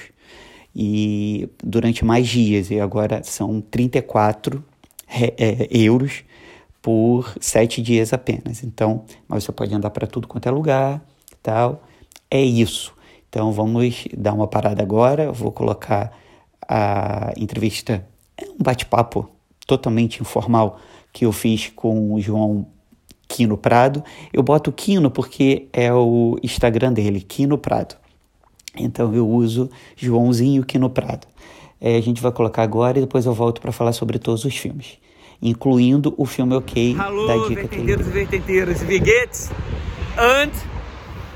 E 0.76 1.48
durante 1.64 2.04
mais 2.04 2.28
dias, 2.28 2.72
e 2.72 2.80
agora 2.80 3.22
são 3.24 3.62
34 3.62 4.64
é, 5.08 5.68
euros 5.70 6.24
por 6.82 7.34
sete 7.40 7.82
dias 7.82 8.12
apenas. 8.12 8.64
Então, 8.64 9.06
mas 9.28 9.44
você 9.44 9.52
pode 9.52 9.74
andar 9.74 9.92
para 9.92 10.08
tudo 10.08 10.28
quanto 10.28 10.48
é 10.48 10.52
lugar, 10.52 11.06
tal. 11.42 11.84
É 12.30 12.42
isso. 12.42 12.94
Então, 13.30 13.52
vamos 13.52 14.06
dar 14.18 14.34
uma 14.34 14.48
parada 14.48 14.82
agora. 14.82 15.24
Eu 15.24 15.34
vou 15.34 15.52
colocar 15.52 16.12
a 16.68 17.32
entrevista, 17.38 18.06
é 18.38 18.46
um 18.46 18.58
bate-papo 18.62 19.30
totalmente 19.66 20.22
informal 20.22 20.80
que 21.16 21.24
eu 21.24 21.32
fiz 21.32 21.72
com 21.74 22.14
o 22.14 22.20
João 22.20 22.68
Quino 23.26 23.58
Prado. 23.58 24.04
Eu 24.34 24.44
boto 24.44 24.70
Quino 24.70 25.10
porque 25.10 25.70
é 25.72 25.92
o 25.94 26.38
Instagram 26.44 26.92
dele, 26.92 27.22
Quino 27.22 27.58
Prado. 27.58 27.96
Então 28.78 29.16
eu 29.16 29.26
uso 29.26 29.70
Joãozinho 29.96 30.66
Quino 30.66 30.90
Prado. 30.90 31.26
É, 31.80 31.96
a 31.96 32.02
gente 32.02 32.22
vai 32.22 32.34
colocar 32.34 32.64
agora 32.64 32.98
e 32.98 33.02
depois 33.02 33.26
eu 33.26 33.34
volto 33.34 33.62
para 33.62 33.72
falar 33.72 33.94
sobre 33.94 34.20
todos 34.20 34.44
os 34.44 34.58
filmes, 34.58 34.98
incluindo 35.42 36.14
o 36.18 36.26
filme 36.26 36.54
OK 36.54 36.96
Hallo, 36.98 37.28
da 37.28 37.48
dica 37.48 37.62
vertenteiros 37.62 38.08
e 38.08 38.12
vertenteiras, 38.12 38.82
wie 38.84 39.00
geht's? 39.00 39.52
And 40.18 40.52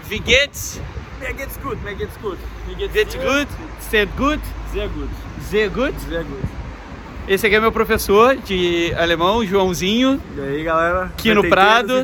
wie 0.10 0.20
geht's? 0.20 0.82
Mir 1.22 1.34
geht's 1.34 1.58
gut, 1.64 1.82
mir 1.86 1.96
geht's 1.96 2.18
gut. 2.18 2.38
Mir 2.68 2.76
geht's, 2.76 2.94
geht's 2.94 3.16
gut? 3.16 3.48
Sehr 3.90 4.08
gut? 4.08 4.42
Sehr 4.74 4.90
gut. 4.90 5.10
Sehr 5.50 5.70
gut? 5.70 5.94
Sehr 6.10 6.24
gut. 6.26 6.59
Esse 7.30 7.46
aqui 7.46 7.58
é 7.58 7.60
meu 7.60 7.72
professor 7.72 8.36
de 8.38 8.92
alemão, 8.96 9.46
Joãozinho. 9.46 10.20
E 10.36 10.42
aí, 10.42 10.64
galera? 10.64 11.04
Aqui 11.04 11.32
no 11.32 11.48
Prado. 11.48 12.04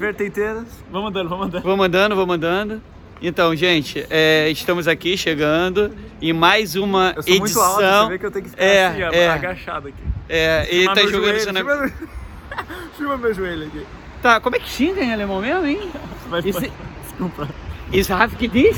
Vamos 0.91 1.10
andando, 1.10 1.29
vamos 1.29 1.48
andando. 1.48 1.63
Vamos 1.63 1.86
andando, 1.88 2.15
vamos 2.15 2.36
andando. 2.36 2.82
Então, 3.20 3.55
gente, 3.55 4.05
é, 4.12 4.51
estamos 4.51 4.88
aqui 4.88 5.17
chegando 5.17 5.91
em 6.22 6.32
mais 6.32 6.75
uma 6.75 7.12
eu 7.15 7.24
sou 7.24 7.34
edição. 7.34 7.39
Muito 7.39 7.60
alto, 7.60 8.03
você 8.03 8.10
vê 8.10 8.20
que 8.20 8.25
eu 8.27 8.32
tenho 8.32 8.44
que 8.46 8.51
ficar 8.51 8.63
é, 8.63 8.86
assim, 8.86 9.01
é, 9.01 9.29
agachado 9.29 9.88
aqui. 9.88 10.03
É, 10.29 10.67
ele 10.70 10.94
tá 10.94 11.08
jogando 11.08 11.38
isso 11.38 11.51
na. 11.51 11.60
Filma, 11.60 11.91
filma 12.96 13.17
meu 13.17 13.34
joelho 13.34 13.65
aqui. 13.65 13.84
Tá, 14.22 14.39
como 14.39 14.55
é 14.58 14.60
que 14.60 14.70
xinga 14.70 15.01
em 15.01 15.12
alemão 15.12 15.41
mesmo, 15.41 15.65
hein? 15.65 15.89
Isso- 16.46 16.72
Desculpa. 17.01 17.50
Isso 17.91 18.13
Rafa 18.13 18.36
que 18.36 18.48
diz? 18.48 18.77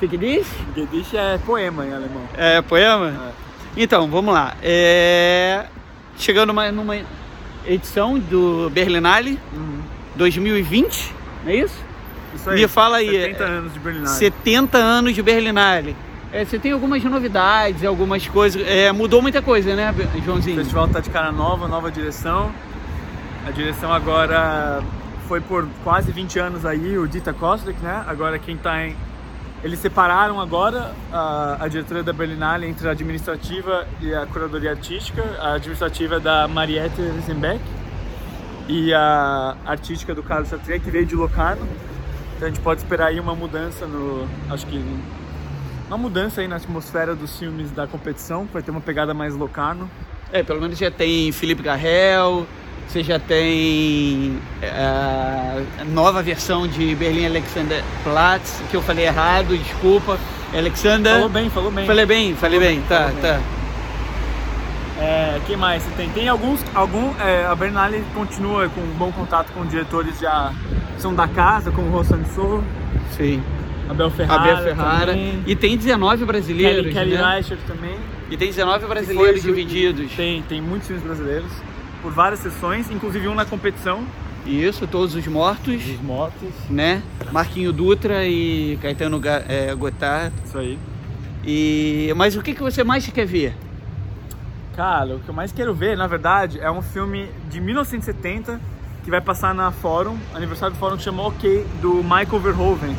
Que 0.00 0.06
diz? 0.16 0.46
Gedicht 0.74 1.14
é 1.14 1.36
poema 1.44 1.84
em 1.84 1.92
alemão. 1.92 2.22
É, 2.38 2.62
poema? 2.62 3.34
Então, 3.80 4.08
vamos 4.10 4.34
lá. 4.34 4.54
É... 4.62 5.66
Chegando 6.16 6.48
numa, 6.48 6.72
numa 6.72 6.96
edição 7.64 8.18
do 8.18 8.68
Berlinale 8.70 9.38
Uhum. 9.52 9.78
2020, 10.16 11.14
não 11.44 11.52
é 11.52 11.56
isso? 11.56 11.76
Isso 12.34 12.50
aí. 12.50 12.60
Me 12.60 12.66
fala 12.68 12.96
aí, 12.96 13.08
70 13.08 13.44
é- 13.44 13.46
anos 13.46 13.72
de 13.72 13.78
Berlinale. 13.78 14.16
70 14.16 14.78
anos 14.78 15.14
de 15.14 15.22
Berlinale. 15.22 15.96
É, 16.32 16.44
você 16.44 16.58
tem 16.58 16.72
algumas 16.72 17.02
novidades, 17.04 17.84
algumas 17.84 18.26
coisas. 18.26 18.66
É, 18.66 18.90
mudou 18.92 19.22
muita 19.22 19.40
coisa, 19.40 19.74
né, 19.76 19.94
O 20.14 20.22
Joãozinho? 20.24 20.56
festival 20.56 20.88
tá 20.88 20.98
de 21.00 21.08
cara 21.08 21.30
nova, 21.32 21.68
nova 21.68 21.90
direção. 21.90 22.50
A 23.46 23.50
direção 23.52 23.92
agora 23.92 24.82
foi 25.28 25.40
por 25.40 25.66
quase 25.84 26.10
20 26.12 26.38
anos 26.38 26.66
aí, 26.66 26.98
o 26.98 27.06
Dita 27.06 27.32
Kostek, 27.32 27.80
né? 27.80 28.02
Agora 28.08 28.38
quem 28.38 28.56
tá 28.56 28.84
em... 28.86 28.94
Eles 29.62 29.80
separaram 29.80 30.40
agora 30.40 30.92
a, 31.12 31.64
a 31.64 31.68
diretoria 31.68 32.02
da 32.02 32.12
Berlinale 32.12 32.66
entre 32.66 32.86
a 32.86 32.92
administrativa 32.92 33.86
e 34.00 34.14
a 34.14 34.24
curadoria 34.26 34.70
artística. 34.70 35.22
A 35.40 35.54
administrativa 35.54 36.16
é 36.16 36.20
da 36.20 36.46
Mariette 36.46 37.00
Risenbeck 37.00 37.60
e 38.68 38.94
a 38.94 39.56
artística 39.66 40.14
do 40.14 40.22
Carlos 40.22 40.48
Sartre, 40.48 40.78
que 40.78 40.90
veio 40.90 41.04
de 41.04 41.16
Locarno. 41.16 41.66
Então 42.36 42.46
a 42.46 42.50
gente 42.50 42.60
pode 42.60 42.82
esperar 42.82 43.08
aí 43.08 43.18
uma 43.18 43.34
mudança 43.34 43.84
no... 43.84 44.28
Acho 44.48 44.64
que 44.66 44.80
uma 45.88 45.98
mudança 45.98 46.40
aí 46.40 46.46
na 46.46 46.56
atmosfera 46.56 47.16
dos 47.16 47.36
filmes 47.36 47.72
da 47.72 47.86
competição, 47.86 48.46
vai 48.52 48.62
ter 48.62 48.70
uma 48.70 48.80
pegada 48.80 49.12
mais 49.12 49.34
Locarno. 49.34 49.90
É, 50.30 50.42
pelo 50.42 50.60
menos 50.60 50.78
já 50.78 50.90
tem 50.90 51.32
Felipe 51.32 51.62
Garrel, 51.62 52.46
você 52.88 53.02
já 53.02 53.18
tem 53.18 54.38
é, 54.62 54.70
a 54.70 55.84
nova 55.84 56.22
versão 56.22 56.66
de 56.66 56.94
Berlim 56.94 57.26
Alexanderplatz, 57.26 58.62
que 58.70 58.76
eu 58.76 58.82
falei 58.82 59.04
errado, 59.04 59.56
desculpa. 59.58 60.18
Alexander. 60.56 61.12
Falou 61.12 61.28
bem, 61.28 61.50
falou 61.50 61.70
bem. 61.70 61.86
Falei 61.86 62.06
bem, 62.06 62.34
falei 62.34 62.58
bem, 62.58 62.80
tá, 62.88 62.96
falou 62.96 63.12
bem. 63.12 63.22
tá. 63.22 63.40
É, 65.00 65.40
quem 65.46 65.56
mais 65.56 65.82
você 65.82 65.90
tem? 65.96 66.08
Tem 66.08 66.28
alguns, 66.28 66.64
algum, 66.74 67.12
é, 67.20 67.44
a 67.44 67.54
Berlinale 67.54 68.02
continua 68.14 68.68
com 68.70 68.80
um 68.80 68.94
bom 68.98 69.12
contato 69.12 69.52
com 69.52 69.64
diretores 69.66 70.18
já 70.18 70.52
que 70.96 71.02
são 71.02 71.14
da 71.14 71.28
casa, 71.28 71.70
como 71.70 71.88
o 71.88 71.90
Rossan 71.92 72.24
Sim. 73.16 73.42
Abel 73.88 74.10
Ferrara, 74.10 74.42
Abel 74.42 74.64
Ferrara. 74.64 75.12
também, 75.12 75.44
E 75.46 75.54
tem 75.54 75.76
19 75.76 76.24
brasileiros, 76.24 76.92
Kelly, 76.92 76.94
Kelly 76.94 77.16
né? 77.16 77.42
Também. 77.66 77.96
E 78.30 78.36
tem 78.36 78.48
19 78.48 78.80
que 78.80 78.86
brasileiros 78.86 79.42
divididos. 79.42 80.10
Tem, 80.12 80.42
tem 80.42 80.60
muitos 80.60 80.88
filmes 80.88 81.04
brasileiros 81.04 81.50
por 82.02 82.12
várias 82.12 82.40
sessões, 82.40 82.90
inclusive 82.90 83.28
um 83.28 83.34
na 83.34 83.44
competição 83.44 84.04
Isso, 84.46 84.86
todos 84.86 85.14
os 85.14 85.26
mortos, 85.26 85.82
dos 85.82 86.00
motos. 86.00 86.48
né? 86.70 87.02
Marquinho 87.32 87.72
Dutra 87.72 88.26
e 88.26 88.78
Caetano 88.80 89.20
é, 89.48 89.74
Gotard. 89.74 90.32
Isso 90.44 90.58
aí. 90.58 90.78
E... 91.44 92.12
Mas 92.16 92.36
o 92.36 92.42
que, 92.42 92.54
que 92.54 92.62
você 92.62 92.82
mais 92.84 93.06
quer 93.06 93.26
ver? 93.26 93.54
Cara, 94.74 95.16
o 95.16 95.20
que 95.20 95.28
eu 95.28 95.34
mais 95.34 95.50
quero 95.50 95.74
ver, 95.74 95.96
na 95.96 96.06
verdade, 96.06 96.60
é 96.60 96.70
um 96.70 96.82
filme 96.82 97.28
de 97.50 97.60
1970 97.60 98.60
que 99.02 99.10
vai 99.10 99.20
passar 99.20 99.54
na 99.54 99.72
Fórum, 99.72 100.16
aniversário 100.34 100.74
do 100.74 100.78
Fórum 100.78 100.96
que 100.96 101.02
chama 101.02 101.26
OK, 101.26 101.66
do 101.80 101.94
Michael 101.94 102.38
Verhoeven, 102.40 102.96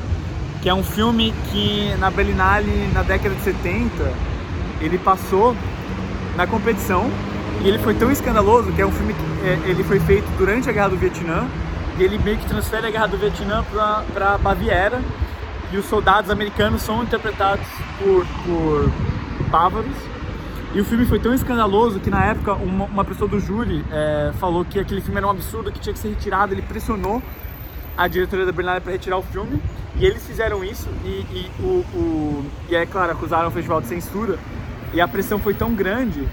que 0.62 0.68
é 0.68 0.74
um 0.74 0.84
filme 0.84 1.34
que 1.52 1.96
na 2.00 2.12
Berlinale, 2.12 2.90
na 2.94 3.02
década 3.02 3.34
de 3.34 3.42
70, 3.42 3.88
ele 4.82 4.98
passou 4.98 5.56
na 6.36 6.46
competição 6.46 7.10
e 7.64 7.68
ele 7.68 7.78
foi 7.80 7.94
tão 7.94 8.12
escandaloso 8.12 8.72
que 8.72 8.82
é 8.82 8.86
um 8.86 8.92
filme 8.92 9.14
que 9.14 9.48
é, 9.48 9.70
ele 9.70 9.84
foi 9.84 10.00
feito 10.00 10.26
durante 10.38 10.70
a 10.70 10.74
Guerra 10.74 10.90
do 10.90 10.98
Vietnã 10.98 11.48
e 11.98 12.04
ele 12.04 12.18
meio 12.18 12.38
que 12.38 12.46
transfere 12.46 12.88
a 12.88 12.92
Guerra 12.92 13.08
do 13.08 13.18
Vietnã 13.18 13.64
para 14.14 14.38
Baviera 14.38 15.02
e 15.72 15.78
os 15.78 15.86
soldados 15.86 16.32
americanos 16.32 16.82
são 16.82 17.04
interpretados 17.04 17.66
por, 18.00 18.26
por 18.46 18.90
bávaros 19.50 19.92
e 20.74 20.80
o 20.80 20.86
filme 20.86 21.06
foi 21.06 21.20
tão 21.20 21.34
escandaloso 21.34 22.00
que 22.00 22.10
na 22.10 22.24
época 22.26 22.54
uma, 22.54 22.86
uma 22.86 23.04
pessoa 23.04 23.28
do 23.28 23.40
júri 23.40 23.84
é, 23.92 24.32
falou 24.40 24.64
que 24.64 24.80
aquele 24.80 25.02
filme 25.02 25.18
era 25.18 25.26
um 25.28 25.32
absurdo, 25.32 25.72
que 25.72 25.80
tinha 25.80 25.92
que 25.94 25.98
ser 26.00 26.10
retirado. 26.10 26.54
Ele 26.54 26.62
pressionou 26.62 27.24
a 27.98 28.08
diretoria 28.08 28.46
da 28.46 28.52
Berlinale 28.52 28.80
para 28.80 28.92
retirar 28.92 29.18
o 29.18 29.24
filme 29.24 29.60
e 29.96 30.06
eles 30.06 30.24
fizeram 30.26 30.64
isso 30.64 30.88
e, 31.04 31.08
e 31.10 31.52
o, 31.60 31.84
o- 31.94 32.46
e 32.70 32.76
é 32.76 32.86
claro 32.86 33.12
acusaram 33.12 33.48
o 33.48 33.52
festival 33.52 33.82
de 33.82 33.88
censura 33.88 34.38
e 34.94 35.02
a 35.02 35.08
pressão 35.08 35.40
foi 35.40 35.56
tão 35.56 35.74
grande 35.74 36.24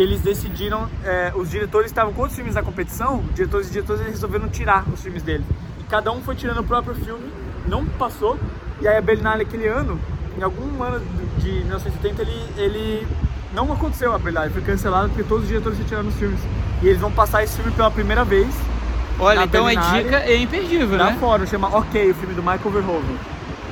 que 0.00 0.04
eles 0.04 0.22
decidiram, 0.22 0.88
é, 1.04 1.30
os 1.34 1.50
diretores 1.50 1.90
estavam 1.90 2.10
com 2.14 2.22
outros 2.22 2.34
filmes 2.34 2.54
na 2.54 2.62
competição, 2.62 3.18
os 3.18 3.34
diretores 3.34 3.68
e 3.68 3.70
diretores 3.70 4.00
eles 4.00 4.14
resolveram 4.14 4.48
tirar 4.48 4.82
os 4.90 5.02
filmes 5.02 5.22
deles. 5.22 5.44
E 5.78 5.84
cada 5.84 6.10
um 6.10 6.22
foi 6.22 6.34
tirando 6.34 6.60
o 6.60 6.64
próprio 6.64 6.94
filme, 6.94 7.30
não 7.66 7.84
passou. 7.84 8.38
E 8.80 8.88
aí 8.88 8.96
a 8.96 9.02
Berlinale 9.02 9.42
aquele 9.42 9.68
ano, 9.68 10.00
em 10.38 10.42
algum 10.42 10.82
ano 10.82 11.04
de 11.36 11.50
1970, 11.50 12.22
ele, 12.22 12.32
ele 12.56 13.08
não 13.52 13.70
aconteceu 13.70 14.14
a 14.14 14.18
Berlinale, 14.18 14.50
foi 14.50 14.62
cancelado 14.62 15.10
porque 15.10 15.22
todos 15.22 15.42
os 15.42 15.48
diretores 15.50 15.76
retiraram 15.76 16.08
os 16.08 16.14
filmes. 16.14 16.40
E 16.80 16.88
eles 16.88 16.98
vão 16.98 17.12
passar 17.12 17.44
esse 17.44 17.56
filme 17.56 17.70
pela 17.72 17.90
primeira 17.90 18.24
vez 18.24 18.48
Olha, 19.18 19.44
então 19.44 19.66
a 19.66 19.68
Berlinale, 19.68 20.02
dica 20.02 20.16
é 20.20 20.36
imperdível, 20.36 20.96
né? 20.96 21.14
Fórum, 21.20 21.46
chama 21.46 21.76
Ok, 21.76 22.10
o 22.10 22.14
filme 22.14 22.32
do 22.32 22.42
Michael 22.42 22.70
Verhoeven. 22.70 23.18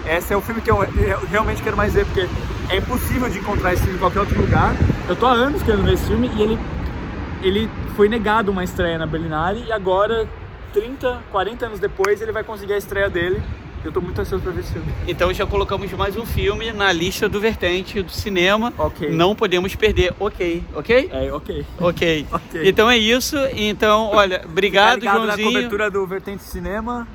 Esse 0.08 0.32
é 0.32 0.36
o 0.36 0.40
filme 0.40 0.60
que 0.60 0.70
eu, 0.70 0.82
eu 0.82 1.20
realmente 1.30 1.62
quero 1.62 1.76
mais 1.76 1.92
ver, 1.94 2.04
porque 2.06 2.26
é 2.70 2.76
impossível 2.76 3.28
de 3.28 3.38
encontrar 3.38 3.72
esse 3.74 3.82
filme 3.82 3.96
em 3.96 4.00
qualquer 4.00 4.20
outro 4.20 4.40
lugar. 4.40 4.74
Eu 5.08 5.16
tô 5.16 5.26
há 5.26 5.32
anos 5.32 5.62
querendo 5.62 5.84
ver 5.84 5.94
esse 5.94 6.06
filme 6.06 6.30
e 6.36 6.42
ele, 6.42 6.58
ele 7.42 7.70
foi 7.96 8.08
negado 8.08 8.50
uma 8.50 8.64
estreia 8.64 8.98
na 8.98 9.06
Berlinale 9.06 9.64
e 9.66 9.72
agora, 9.72 10.28
30, 10.72 11.22
40 11.30 11.66
anos 11.66 11.78
depois, 11.80 12.20
ele 12.22 12.32
vai 12.32 12.42
conseguir 12.44 12.72
a 12.72 12.78
estreia 12.78 13.08
dele. 13.10 13.42
Eu 13.84 13.92
tô 13.92 14.00
muito 14.00 14.20
ansioso 14.20 14.42
pra 14.42 14.50
ver 14.52 14.60
esse 14.60 14.72
filme. 14.72 14.92
Então 15.06 15.32
já 15.32 15.46
colocamos 15.46 15.90
mais 15.92 16.16
um 16.16 16.26
filme 16.26 16.72
na 16.72 16.92
lista 16.92 17.28
do 17.28 17.38
Vertente 17.40 18.02
do 18.02 18.10
cinema. 18.10 18.72
Ok. 18.76 19.08
Não 19.10 19.36
podemos 19.36 19.72
perder. 19.76 20.12
Ok, 20.18 20.64
ok? 20.74 21.08
É, 21.12 21.32
ok. 21.32 21.64
Ok. 21.78 22.26
Ok. 22.32 22.68
Então 22.68 22.90
é 22.90 22.98
isso. 22.98 23.36
Então, 23.54 24.10
olha, 24.12 24.42
obrigado, 24.44 24.94
Tá 24.94 24.96
ligado 24.96 25.18
na 25.20 25.24
Joãozinho. 25.26 25.52
cobertura 25.52 25.90
do 25.90 26.04
Vertente 26.06 26.42
Cinema. 26.42 27.06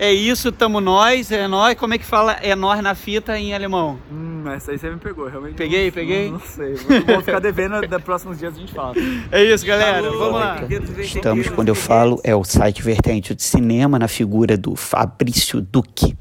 É 0.00 0.12
isso, 0.12 0.52
tamo 0.52 0.80
nós, 0.80 1.32
é 1.32 1.48
nós. 1.48 1.74
Como 1.74 1.92
é 1.92 1.98
que 1.98 2.04
fala 2.04 2.34
é 2.34 2.54
nós 2.54 2.80
na 2.80 2.94
fita 2.94 3.36
em 3.36 3.52
alemão? 3.52 3.98
Hum, 4.08 4.42
mestre. 4.44 4.72
Aí 4.72 4.78
você 4.78 4.90
me 4.90 4.96
pegou, 4.96 5.26
realmente. 5.26 5.54
Peguei, 5.54 5.86
não, 5.86 5.92
peguei? 5.92 6.24
Não, 6.26 6.32
não 6.32 6.40
sei. 6.40 6.74
Vou, 6.74 7.20
ficar 7.20 7.40
devendo, 7.40 7.80
da 7.88 7.98
próximos 7.98 8.38
dias 8.38 8.54
a 8.54 8.60
gente 8.60 8.72
fala. 8.72 8.94
É 9.32 9.42
isso, 9.42 9.66
galera. 9.66 10.04
Falou, 10.04 10.18
Vamos 10.18 10.40
lá. 10.40 10.60
Estamos, 11.00 11.48
quando 11.48 11.68
eu 11.68 11.74
falo, 11.74 12.20
é 12.22 12.34
o 12.34 12.44
site 12.44 12.80
Vertente 12.80 13.34
de 13.34 13.42
Cinema, 13.42 13.98
na 13.98 14.06
figura 14.06 14.56
do 14.56 14.76
Fabrício 14.76 15.60
Duque, 15.60 16.16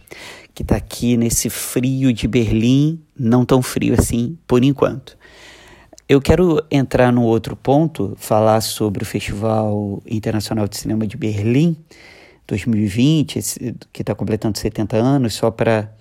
que 0.55 0.63
está 0.63 0.75
aqui 0.75 1.15
nesse 1.15 1.47
frio 1.47 2.11
de 2.11 2.27
Berlim, 2.27 2.99
não 3.17 3.45
tão 3.45 3.61
frio 3.61 3.93
assim 3.93 4.39
por 4.47 4.63
enquanto. 4.63 5.15
Eu 6.09 6.19
quero 6.19 6.63
entrar 6.71 7.11
no 7.13 7.21
outro 7.21 7.55
ponto, 7.55 8.15
falar 8.17 8.61
sobre 8.61 9.03
o 9.03 9.05
Festival 9.05 10.01
Internacional 10.07 10.67
de 10.67 10.77
Cinema 10.77 11.05
de 11.05 11.15
Berlim 11.15 11.77
2020, 12.47 13.39
que 13.91 14.01
está 14.01 14.15
completando 14.15 14.57
70 14.57 14.95
anos, 14.95 15.33
só 15.33 15.51
para 15.51 15.93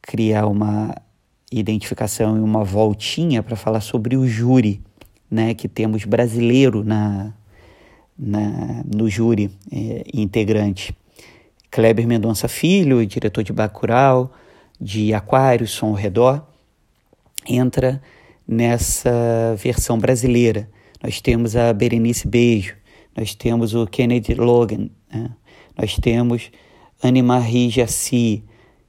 criar 0.00 0.46
uma 0.46 0.94
identificação 1.52 2.36
e 2.36 2.40
uma 2.40 2.64
voltinha 2.64 3.42
para 3.42 3.56
falar 3.56 3.80
sobre 3.80 4.16
o 4.16 4.26
júri, 4.26 4.80
né, 5.30 5.54
que 5.54 5.68
temos 5.68 6.04
brasileiro 6.04 6.82
na, 6.82 7.32
na 8.18 8.82
no 8.84 9.08
júri 9.08 9.50
é, 9.70 10.04
integrante. 10.12 10.96
Kleber 11.70 12.06
Mendonça 12.06 12.48
Filho, 12.48 13.04
diretor 13.06 13.44
de 13.44 13.52
Bacurau, 13.52 14.32
de 14.80 15.14
Aquário, 15.14 15.68
Som 15.68 15.88
ao 15.88 15.94
Redor, 15.94 16.44
entra 17.46 18.02
nessa 18.46 19.54
versão 19.56 19.98
brasileira. 19.98 20.68
Nós 21.02 21.20
temos 21.20 21.54
a 21.54 21.72
Berenice 21.72 22.26
Beijo, 22.26 22.74
nós 23.16 23.34
temos 23.34 23.74
o 23.74 23.86
Kennedy 23.86 24.34
Logan, 24.34 24.88
né? 25.12 25.30
nós 25.76 25.96
temos 25.96 26.50
Anne-Marie 27.02 27.70
Jaci, 27.70 28.44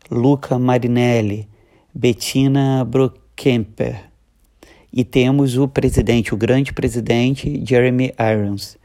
Luca 0.09 0.59
Marinelli, 0.59 1.47
Bettina 1.93 2.85
Brokemper 2.85 4.11
e 4.91 5.03
temos 5.05 5.57
o 5.57 5.67
presidente, 5.67 6.33
o 6.33 6.37
grande 6.37 6.73
presidente 6.73 7.63
Jeremy 7.65 8.13
Irons. 8.19 8.77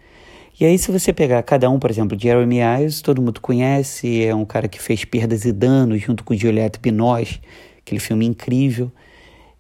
E 0.59 0.65
aí, 0.65 0.79
se 0.79 0.91
você 0.91 1.13
pegar 1.13 1.43
cada 1.43 1.69
um, 1.69 1.79
por 1.79 1.91
exemplo, 1.91 2.19
Jeremy 2.19 2.59
Irons, 2.59 3.03
todo 3.03 3.21
mundo 3.21 3.41
conhece, 3.41 4.25
é 4.25 4.35
um 4.35 4.45
cara 4.45 4.69
que 4.69 4.81
fez 4.81 5.05
Perdas 5.05 5.45
e 5.45 5.53
Danos 5.53 6.01
junto 6.01 6.25
com 6.25 6.35
Juliette 6.35 6.79
Binoche, 6.79 7.41
aquele 7.79 8.01
filme 8.01 8.25
incrível. 8.25 8.91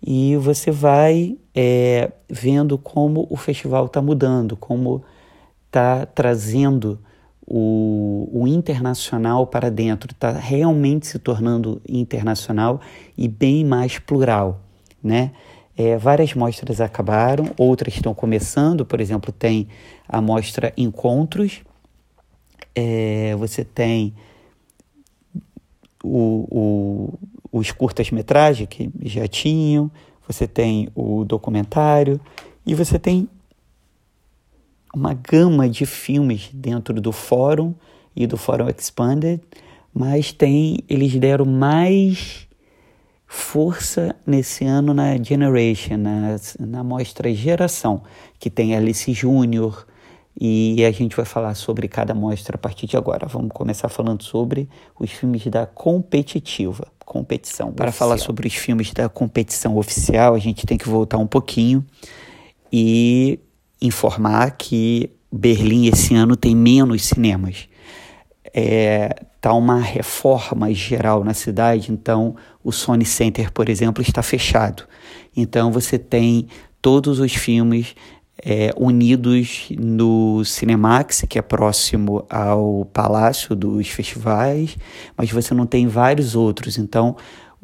E 0.02 0.36
você 0.36 0.70
vai 0.70 1.36
é, 1.54 2.10
vendo 2.30 2.78
como 2.78 3.26
o 3.28 3.36
festival 3.36 3.86
está 3.86 4.00
mudando, 4.00 4.56
como 4.56 5.04
está 5.66 6.06
trazendo 6.06 6.98
o, 7.46 8.28
o 8.32 8.48
internacional 8.48 9.46
para 9.46 9.70
dentro, 9.70 10.12
está 10.12 10.32
realmente 10.32 11.06
se 11.06 11.18
tornando 11.18 11.80
internacional 11.88 12.80
e 13.16 13.28
bem 13.28 13.64
mais 13.64 13.98
plural, 13.98 14.60
né? 15.02 15.30
É, 15.78 15.96
várias 15.96 16.32
mostras 16.34 16.80
acabaram, 16.80 17.50
outras 17.58 17.94
estão 17.94 18.14
começando, 18.14 18.84
por 18.84 18.98
exemplo, 18.98 19.30
tem 19.30 19.68
a 20.08 20.22
mostra 20.22 20.72
Encontros, 20.76 21.60
é, 22.74 23.36
você 23.36 23.62
tem 23.62 24.14
o, 26.02 26.46
o, 26.50 27.18
os 27.52 27.70
curtas-metragens 27.72 28.68
que 28.68 28.90
já 29.02 29.28
tinham, 29.28 29.90
você 30.26 30.46
tem 30.46 30.88
o 30.94 31.24
documentário 31.24 32.20
e 32.66 32.74
você 32.74 32.98
tem 32.98 33.28
uma 34.96 35.12
gama 35.12 35.68
de 35.68 35.84
filmes 35.84 36.48
dentro 36.54 37.02
do 37.02 37.12
fórum 37.12 37.74
e 38.16 38.26
do 38.26 38.38
fórum 38.38 38.66
Expanded, 38.66 39.42
mas 39.92 40.32
tem 40.32 40.78
eles 40.88 41.14
deram 41.16 41.44
mais 41.44 42.48
força 43.26 44.16
nesse 44.26 44.64
ano 44.64 44.94
na 44.94 45.22
Generation, 45.22 45.98
na, 45.98 46.36
na 46.58 46.82
mostra 46.82 47.32
Geração, 47.34 48.02
que 48.38 48.48
tem 48.48 48.74
Alice 48.74 49.12
Júnior, 49.12 49.86
e 50.38 50.82
a 50.82 50.90
gente 50.90 51.14
vai 51.14 51.26
falar 51.26 51.54
sobre 51.54 51.88
cada 51.88 52.14
mostra 52.14 52.56
a 52.56 52.58
partir 52.58 52.86
de 52.86 52.96
agora. 52.96 53.26
Vamos 53.26 53.50
começar 53.52 53.90
falando 53.90 54.22
sobre 54.22 54.66
os 54.98 55.10
filmes 55.10 55.46
da 55.46 55.66
competitiva, 55.66 56.86
competição. 57.04 57.70
Para 57.70 57.92
falar 57.92 58.16
sobre 58.16 58.46
os 58.48 58.54
filmes 58.54 58.92
da 58.92 59.10
competição 59.10 59.76
oficial, 59.76 60.34
a 60.34 60.38
gente 60.38 60.66
tem 60.66 60.78
que 60.78 60.88
voltar 60.88 61.18
um 61.18 61.26
pouquinho 61.26 61.84
e 62.72 63.38
informar 63.80 64.52
que 64.52 65.10
Berlim 65.30 65.86
esse 65.86 66.14
ano 66.14 66.36
tem 66.36 66.54
menos 66.54 67.04
cinemas. 67.04 67.68
É, 68.54 69.22
tá 69.40 69.52
uma 69.52 69.78
reforma 69.80 70.72
geral 70.72 71.22
na 71.22 71.34
cidade, 71.34 71.92
então 71.92 72.36
o 72.64 72.72
Sony 72.72 73.04
Center, 73.04 73.52
por 73.52 73.68
exemplo, 73.68 74.02
está 74.02 74.22
fechado. 74.22 74.84
Então 75.36 75.70
você 75.70 75.98
tem 75.98 76.48
todos 76.80 77.20
os 77.20 77.34
filmes 77.34 77.94
é, 78.44 78.70
unidos 78.76 79.68
no 79.78 80.44
Cinemax, 80.44 81.24
que 81.28 81.38
é 81.38 81.42
próximo 81.42 82.24
ao 82.28 82.84
Palácio 82.92 83.54
dos 83.54 83.88
Festivais, 83.88 84.76
mas 85.16 85.30
você 85.30 85.54
não 85.54 85.66
tem 85.66 85.86
vários 85.86 86.34
outros. 86.34 86.78
Então 86.78 87.16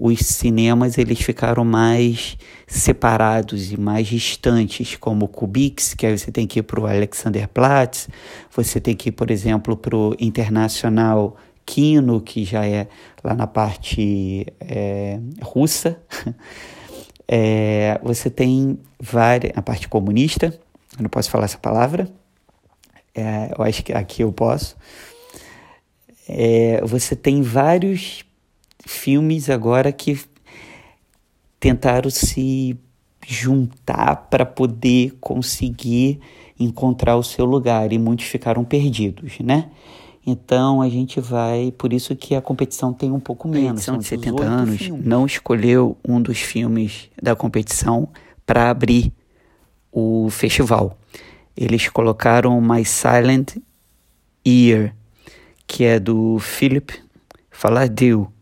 os 0.05 0.19
cinemas 0.19 0.99
eles 0.99 1.21
ficaram 1.21 1.65
mais 1.65 2.37
separados 2.67 3.71
e 3.71 3.79
mais 3.79 4.09
distantes, 4.09 4.97
como 4.97 5.27
o 5.27 5.29
Kubix, 5.29 5.95
que 5.95 6.05
aí 6.05 6.19
você 6.19 6.33
tem 6.33 6.45
que 6.45 6.59
ir 6.59 6.65
para 6.65 6.81
o 6.81 6.87
Alexanderplatz, 6.87 8.09
você 8.51 8.81
tem 8.81 8.97
que 8.97 9.11
ir, 9.11 9.13
por 9.13 9.31
exemplo, 9.31 9.77
para 9.77 9.97
o 9.97 10.17
Internacional 10.19 11.37
Kino, 11.65 12.21
que 12.21 12.45
já 12.45 12.67
é 12.67 12.89
lá 13.23 13.33
na 13.33 13.47
parte 13.47 14.45
é, 14.61 15.21
russa. 15.41 15.97
É, 17.35 17.99
você 18.03 18.29
tem 18.29 18.79
várias, 19.01 19.53
a 19.57 19.63
parte 19.63 19.89
comunista, 19.89 20.47
eu 20.99 21.03
não 21.03 21.09
posso 21.09 21.31
falar 21.31 21.47
essa 21.47 21.57
palavra, 21.57 22.07
é, 23.15 23.55
eu 23.57 23.65
acho 23.65 23.83
que 23.83 23.93
aqui 23.93 24.23
eu 24.23 24.31
posso. 24.31 24.77
É, 26.29 26.83
você 26.85 27.17
tem 27.17 27.41
vários 27.41 28.23
filmes 28.87 29.49
agora 29.49 29.93
que 29.93 30.19
tentaram 31.59 32.11
se 32.11 32.77
juntar 33.27 34.29
para 34.29 34.45
poder 34.45 35.17
conseguir 35.21 36.21
encontrar 36.59 37.17
o 37.17 37.23
seu 37.23 37.45
lugar 37.45 37.93
e 37.93 37.99
muitos 37.99 38.27
ficaram 38.27 38.65
perdidos, 38.65 39.39
né? 39.41 39.71
Então 40.25 40.81
a 40.81 40.89
gente 40.89 41.21
vai, 41.21 41.73
por 41.73 41.93
isso 41.93 42.15
que 42.15 42.35
a 42.35 42.41
competição 42.41 42.93
tem 42.93 43.11
um 43.11 43.19
pouco 43.19 43.49
menos. 43.49 43.69
A 43.69 43.73
edição 43.73 43.99
de 43.99 44.05
70 44.05 44.43
anos 44.45 44.79
filmes. 44.79 45.05
não 45.05 45.27
escolheu 45.27 45.97
um 46.07 46.21
dos 46.21 46.39
filmes 46.39 47.11
da 47.21 47.35
competição 47.35 48.09
para 48.47 48.71
abrir 48.71 49.13
o 49.91 50.29
festival. 50.31 50.97
Eles 51.57 51.89
colocaram 51.89 52.61
My 52.61 52.85
Silent 52.85 53.57
Ear, 54.45 54.95
que 55.67 55.85
é 55.85 55.99
do 55.99 56.39
Philip 56.39 56.95
Faladil 57.51 58.33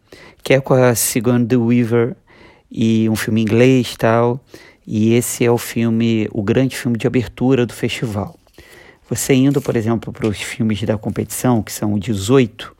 que 0.42 0.54
é 0.54 0.60
com 0.60 0.74
a 0.74 0.94
Sigourney 0.94 1.56
Weaver 1.56 2.16
e 2.70 3.08
um 3.08 3.16
filme 3.16 3.42
inglês 3.42 3.96
tal. 3.96 4.40
E 4.86 5.14
esse 5.14 5.44
é 5.44 5.50
o 5.50 5.58
filme, 5.58 6.28
o 6.32 6.42
grande 6.42 6.76
filme 6.76 6.98
de 6.98 7.06
abertura 7.06 7.64
do 7.66 7.72
festival. 7.72 8.36
Você 9.08 9.34
indo, 9.34 9.60
por 9.60 9.76
exemplo, 9.76 10.12
para 10.12 10.26
os 10.26 10.40
filmes 10.40 10.82
da 10.82 10.96
competição, 10.96 11.62
que 11.62 11.72
são 11.72 11.98
18, 11.98 12.76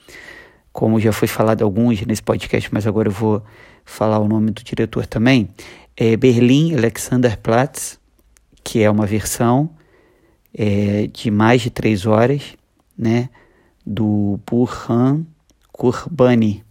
como 0.73 1.01
já 1.01 1.13
foi 1.13 1.29
falado 1.29 1.63
alguns 1.63 2.01
nesse 2.03 2.23
podcast, 2.23 2.73
mas 2.73 2.87
agora 2.87 3.09
eu 3.09 3.13
vou 3.13 3.43
falar 3.85 4.19
o 4.19 4.29
nome 4.29 4.53
do 4.53 4.63
diretor 4.63 5.07
também, 5.07 5.49
é 5.97 6.17
Berlim 6.17 6.75
Alexanderplatz, 6.75 7.99
que 8.63 8.81
é 8.83 8.91
uma 8.91 9.07
versão 9.07 9.71
é, 10.55 11.09
de 11.09 11.31
mais 11.31 11.63
de 11.63 11.71
três 11.71 12.07
horas, 12.07 12.57
né, 12.97 13.29
do 13.85 14.39
Burhan 14.47 15.27
Kurbani. 15.73 16.65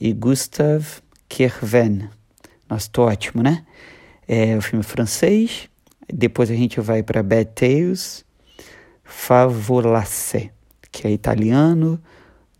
e 0.00 0.12
Gustave 0.14 0.86
Kerven. 1.28 2.08
Nossa, 2.68 2.88
tô 2.90 3.02
ótimo, 3.02 3.42
né? 3.42 3.66
É 4.26 4.56
o 4.56 4.62
filme 4.62 4.82
francês. 4.82 5.68
Depois 6.12 6.50
a 6.50 6.54
gente 6.54 6.80
vai 6.80 7.02
para 7.02 7.22
Bad 7.22 7.50
Tales, 7.54 8.24
Favolace, 9.04 10.50
que 10.90 11.06
é 11.06 11.10
italiano, 11.10 12.00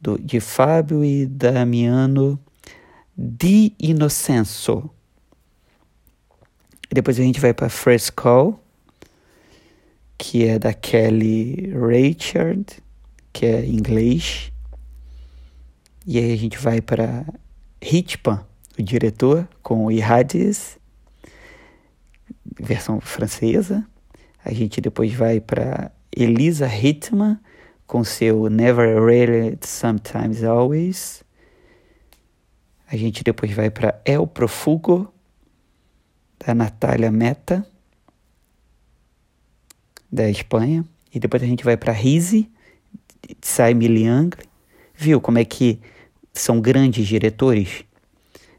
do, 0.00 0.18
de 0.18 0.38
Fábio 0.38 1.05
e 1.05 1.26
Damiano 1.26 2.38
Di 3.16 3.74
Innocenzo. 3.81 4.90
Depois 6.92 7.18
a 7.18 7.22
gente 7.22 7.40
vai 7.40 7.55
para 7.55 7.68
First 7.68 8.12
Call, 8.12 8.61
que 10.18 10.44
é 10.44 10.59
da 10.59 10.74
Kelly 10.74 11.72
Richard, 11.72 12.66
que 13.33 13.46
é 13.46 13.64
inglês. 13.64 14.53
E 16.12 16.18
aí 16.18 16.32
a 16.32 16.36
gente 16.36 16.58
vai 16.58 16.80
para 16.80 17.24
Hitpan, 17.80 18.44
o 18.76 18.82
diretor, 18.82 19.48
com 19.62 19.86
o 19.86 19.90
versão 22.60 23.00
francesa. 23.00 23.86
A 24.44 24.52
gente 24.52 24.80
depois 24.80 25.14
vai 25.14 25.40
para 25.40 25.92
Elisa 26.10 26.66
Hitman, 26.66 27.38
com 27.86 28.02
seu 28.02 28.50
Never 28.50 29.00
Really, 29.00 29.56
Sometimes 29.62 30.42
Always. 30.42 31.22
A 32.88 32.96
gente 32.96 33.22
depois 33.22 33.52
vai 33.52 33.70
para 33.70 34.02
El 34.04 34.26
Profugo, 34.26 35.14
da 36.44 36.52
Natália 36.56 37.12
Meta, 37.12 37.64
da 40.10 40.28
Espanha. 40.28 40.84
E 41.14 41.20
depois 41.20 41.40
a 41.40 41.46
gente 41.46 41.62
vai 41.62 41.76
para 41.76 41.92
Rise, 41.92 42.50
de 43.22 43.36
Simon 43.42 43.86
Liang. 43.86 44.36
Viu 44.92 45.20
como 45.20 45.38
é 45.38 45.44
que 45.44 45.80
são 46.32 46.60
grandes 46.60 47.06
diretores? 47.06 47.84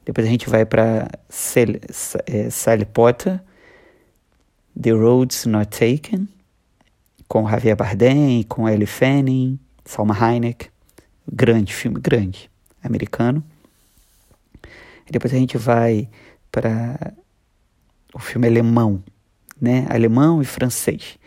Depois 0.05 0.25
a 0.25 0.29
gente 0.29 0.49
vai 0.49 0.65
para 0.65 1.10
é, 2.25 2.49
Sally 2.49 2.86
Potter, 2.86 3.39
The 4.79 4.91
Roads 4.91 5.45
Not 5.45 5.69
Taken, 5.69 6.27
com 7.27 7.49
Javier 7.49 7.75
Bardem, 7.75 8.43
com 8.43 8.67
Ellie 8.67 8.86
Fanning, 8.86 9.60
Salma 9.86 10.13
Hayek. 10.13 10.69
Grande 11.31 11.73
filme, 11.73 11.99
grande, 11.99 12.49
americano. 12.84 13.43
E 15.07 15.12
depois 15.12 15.34
a 15.34 15.38
gente 15.38 15.57
vai 15.57 16.10
para 16.51 17.13
o 18.13 18.19
filme 18.19 18.47
alemão, 18.47 19.03
né? 19.60 19.86
Alemão 19.89 20.41
e 20.41 20.45
francês. 20.45 21.17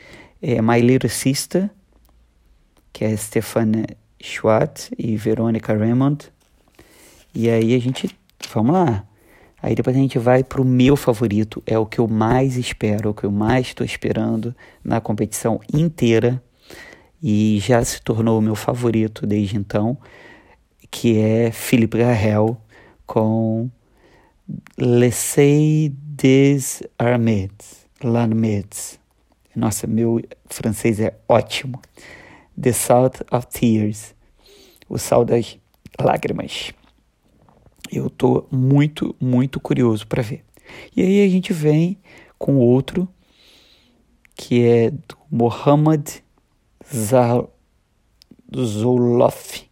É 0.43 0.61
My 0.61 0.81
Little 0.81 1.09
Sister, 1.09 1.71
que 2.93 3.05
é 3.05 3.17
Stefania 3.17 3.87
Schwartz 4.21 4.91
e 4.99 5.17
Verônica 5.17 5.75
Raymond. 5.77 6.31
E 7.35 7.51
aí 7.51 7.75
a 7.75 7.79
gente, 7.79 8.09
vamos 8.53 8.73
lá. 8.73 9.07
Aí 9.61 9.75
depois 9.75 9.97
a 9.97 9.99
gente 9.99 10.19
vai 10.19 10.45
para 10.45 10.61
o 10.61 10.65
meu 10.65 10.95
favorito, 10.95 11.63
é 11.67 11.79
o 11.79 11.87
que 11.87 11.99
eu 11.99 12.07
mais 12.07 12.57
espero, 12.57 13.09
é 13.09 13.11
o 13.11 13.15
que 13.15 13.25
eu 13.25 13.31
mais 13.31 13.69
estou 13.69 13.85
esperando 13.85 14.55
na 14.85 15.01
competição 15.01 15.59
inteira 15.73 16.43
e 17.23 17.59
já 17.61 17.83
se 17.83 18.03
tornou 18.03 18.39
o 18.39 18.43
meu 18.43 18.55
favorito 18.55 19.27
desde 19.27 19.57
então, 19.57 19.97
que 20.91 21.19
é 21.19 21.51
Philippe 21.51 21.97
Garrel 21.97 22.61
com 23.07 23.71
Laissez 24.79 25.91
des 25.97 26.83
Armets, 26.99 27.87
L'Armets. 28.03 29.01
Nossa, 29.57 29.87
meu 29.87 30.21
francês 30.47 31.01
é 31.01 31.15
ótimo. 31.27 31.81
The 32.61 32.73
Salt 32.73 33.21
of 33.33 33.47
Tears, 33.47 34.15
o 34.89 34.99
sal 34.99 35.25
das 35.25 35.59
lágrimas. 35.99 36.73
Eu 37.93 38.09
tô 38.11 38.47
muito, 38.51 39.15
muito 39.21 39.61
curioso 39.61 40.07
para 40.07 40.23
ver. 40.23 40.45
E 40.97 41.03
aí 41.03 41.25
a 41.25 41.29
gente 41.29 41.53
vem 41.53 41.99
com 42.39 42.57
outro 42.57 43.09
que 44.35 44.65
é 44.65 44.91
do 44.91 45.17
Mohammad 45.31 46.09
Zoloff, 48.55 49.65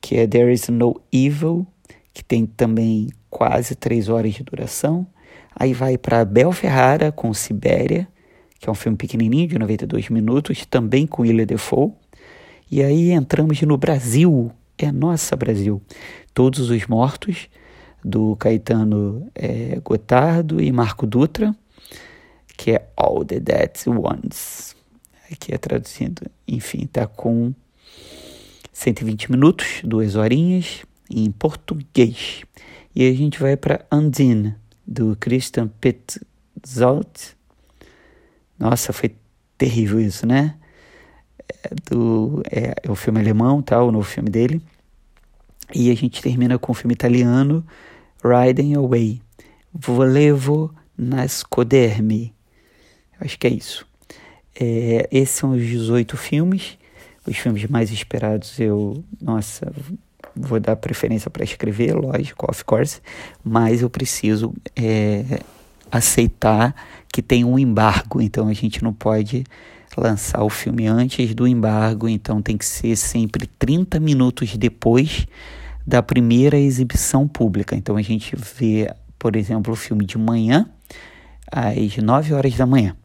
que 0.00 0.16
é 0.16 0.26
There 0.26 0.52
Is 0.52 0.68
No 0.68 1.00
Evil, 1.12 1.66
que 2.12 2.24
tem 2.24 2.44
também 2.44 3.08
quase 3.30 3.74
três 3.74 4.08
horas 4.08 4.34
de 4.34 4.42
duração. 4.42 5.06
Aí 5.54 5.72
vai 5.72 5.96
para 5.96 6.24
Bel 6.24 6.52
Ferrara 6.52 7.12
com 7.12 7.32
Sibéria, 7.32 8.08
que 8.58 8.68
é 8.68 8.72
um 8.72 8.74
filme 8.74 8.96
pequenininho 8.96 9.46
de 9.46 9.58
92 9.58 10.08
minutos, 10.08 10.66
também 10.66 11.06
com 11.06 11.24
Ilha 11.24 11.46
Defoe. 11.46 11.92
E 12.70 12.82
aí 12.82 13.10
entramos 13.10 13.60
no 13.62 13.76
Brasil, 13.76 14.50
é 14.78 14.90
nossa 14.90 15.36
Brasil. 15.36 15.82
Todos 16.32 16.70
os 16.70 16.86
Mortos, 16.86 17.48
do 18.04 18.36
Caetano 18.36 19.26
é, 19.34 19.80
Gotardo 19.82 20.60
e 20.60 20.70
Marco 20.70 21.06
Dutra, 21.06 21.54
que 22.56 22.72
é 22.72 22.88
All 22.96 23.24
the 23.24 23.40
Dead 23.40 23.70
Ones. 23.86 24.76
Aqui 25.32 25.54
é 25.54 25.58
traduzindo, 25.58 26.22
enfim, 26.46 26.86
tá 26.86 27.06
com 27.06 27.54
120 28.72 29.30
minutos, 29.30 29.80
duas 29.82 30.16
horinhas, 30.16 30.84
em 31.10 31.30
português. 31.30 32.42
E 32.94 33.08
a 33.08 33.12
gente 33.12 33.40
vai 33.40 33.56
para 33.56 33.84
Undine, 33.90 34.54
do 34.86 35.16
Christian 35.16 35.68
Petzold. 35.80 37.08
Nossa, 38.58 38.92
foi 38.92 39.16
terrível 39.56 39.98
isso, 39.98 40.26
né? 40.26 40.56
Do, 41.90 42.42
é, 42.50 42.74
é 42.82 42.90
o 42.90 42.94
filme 42.94 43.20
alemão, 43.20 43.62
tá? 43.62 43.82
o 43.82 43.90
novo 43.90 44.06
filme 44.06 44.30
dele. 44.30 44.60
E 45.74 45.90
a 45.90 45.94
gente 45.94 46.22
termina 46.22 46.58
com 46.58 46.72
o 46.72 46.74
filme 46.74 46.94
italiano 46.94 47.64
Riding 48.22 48.74
Away. 48.74 49.20
Volevo 49.72 50.74
nascodermi. 50.96 52.32
Acho 53.20 53.38
que 53.38 53.46
é 53.46 53.50
isso. 53.50 53.86
É, 54.58 55.08
esses 55.10 55.36
são 55.36 55.52
os 55.52 55.62
18 55.62 56.16
filmes. 56.16 56.78
Os 57.26 57.36
filmes 57.36 57.66
mais 57.66 57.90
esperados 57.90 58.60
eu, 58.60 59.02
nossa, 59.20 59.72
vou 60.36 60.60
dar 60.60 60.76
preferência 60.76 61.30
para 61.30 61.44
escrever, 61.44 61.94
lógico, 61.94 62.50
of 62.50 62.64
course, 62.64 63.00
mas 63.42 63.82
eu 63.82 63.88
preciso 63.88 64.52
é, 64.76 65.40
aceitar 65.90 66.74
que 67.12 67.22
tem 67.22 67.44
um 67.44 67.58
embargo, 67.58 68.20
então 68.20 68.48
a 68.48 68.52
gente 68.52 68.82
não 68.82 68.92
pode 68.92 69.44
lançar 69.96 70.42
o 70.42 70.50
filme 70.50 70.86
antes 70.86 71.34
do 71.34 71.46
embargo, 71.46 72.08
então 72.08 72.42
tem 72.42 72.56
que 72.56 72.64
ser 72.64 72.96
sempre 72.96 73.46
30 73.46 74.00
minutos 74.00 74.56
depois 74.56 75.26
da 75.86 76.02
primeira 76.02 76.58
exibição 76.58 77.28
pública. 77.28 77.76
Então 77.76 77.96
a 77.96 78.02
gente 78.02 78.34
vê, 78.36 78.92
por 79.18 79.36
exemplo, 79.36 79.72
o 79.72 79.76
filme 79.76 80.04
de 80.04 80.18
manhã, 80.18 80.68
às 81.50 81.96
9 81.96 82.34
horas 82.34 82.54
da 82.54 82.66
manhã. 82.66 82.96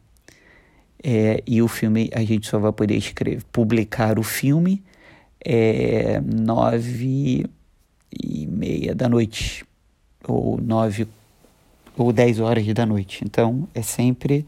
É, 1.02 1.42
e 1.46 1.62
o 1.62 1.68
filme 1.68 2.10
a 2.14 2.22
gente 2.22 2.46
só 2.46 2.58
vai 2.58 2.72
poder 2.72 2.96
escrever, 2.96 3.42
publicar 3.50 4.18
o 4.18 4.22
filme 4.22 4.82
é, 5.42 6.20
nove 6.20 7.46
e 8.12 8.46
meia 8.46 8.94
da 8.94 9.08
noite 9.08 9.64
ou 10.26 10.60
nove 10.60 11.08
ou 11.96 12.12
dez 12.12 12.38
horas 12.38 12.66
da 12.74 12.84
noite. 12.84 13.22
Então 13.24 13.66
é 13.74 13.82
sempre 13.82 14.46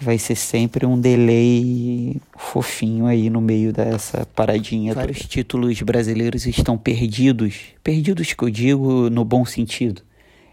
vai 0.00 0.18
ser 0.18 0.34
sempre 0.34 0.84
um 0.84 1.00
delay 1.00 2.20
fofinho 2.36 3.06
aí 3.06 3.30
no 3.30 3.40
meio 3.40 3.72
dessa 3.72 4.26
paradinha. 4.26 4.94
Vários 4.94 5.20
títulos 5.20 5.80
brasileiros 5.82 6.46
estão 6.46 6.76
perdidos, 6.76 7.56
perdidos 7.82 8.32
que 8.32 8.42
eu 8.42 8.50
digo 8.50 9.08
no 9.10 9.24
bom 9.24 9.44
sentido, 9.44 10.02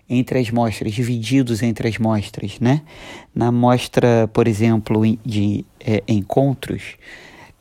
entre 0.10 0.40
as 0.40 0.50
mostras, 0.50 0.94
divididos 0.94 1.62
entre 1.62 1.88
as 1.88 1.98
mostras, 1.98 2.60
né? 2.60 2.82
Na 3.34 3.52
mostra, 3.52 4.30
por 4.34 4.48
exemplo, 4.48 5.02
de 5.26 5.66
é, 5.80 6.04
encontros, 6.08 6.96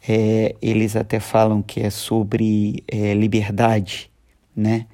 é, 0.08 0.54
eles 0.60 0.96
até 0.96 1.20
falam 1.20 1.62
que 1.62 1.80
é 1.80 1.90
sobre 1.90 2.82
é, 2.88 3.14
liberdade, 3.14 4.10
né? 4.54 4.86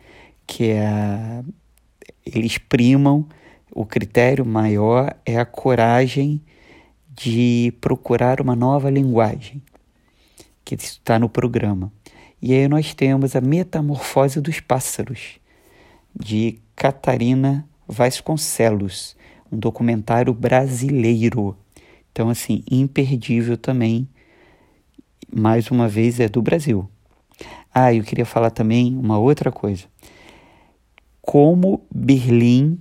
Que 0.46 0.70
é 0.70 0.86
a, 0.86 1.42
eles 2.24 2.58
primam 2.58 3.26
o 3.70 3.84
critério 3.84 4.44
maior 4.44 5.14
é 5.24 5.38
a 5.38 5.44
coragem 5.44 6.40
de 7.18 7.74
procurar 7.80 8.40
uma 8.40 8.54
nova 8.54 8.88
linguagem, 8.88 9.60
que 10.64 10.76
está 10.76 11.18
no 11.18 11.28
programa. 11.28 11.92
E 12.40 12.54
aí 12.54 12.68
nós 12.68 12.94
temos 12.94 13.34
a 13.34 13.40
Metamorfose 13.40 14.40
dos 14.40 14.60
Pássaros, 14.60 15.40
de 16.14 16.60
Catarina 16.76 17.68
Vasconcelos, 17.88 19.16
um 19.50 19.58
documentário 19.58 20.32
brasileiro. 20.32 21.56
Então, 22.12 22.28
assim, 22.28 22.62
imperdível 22.70 23.56
também. 23.56 24.08
Mais 25.34 25.70
uma 25.72 25.88
vez, 25.88 26.20
é 26.20 26.28
do 26.28 26.40
Brasil. 26.40 26.88
Ah, 27.74 27.92
eu 27.92 28.04
queria 28.04 28.24
falar 28.24 28.50
também 28.50 28.96
uma 28.96 29.18
outra 29.18 29.50
coisa. 29.50 29.86
Como 31.20 31.82
Berlim 31.92 32.80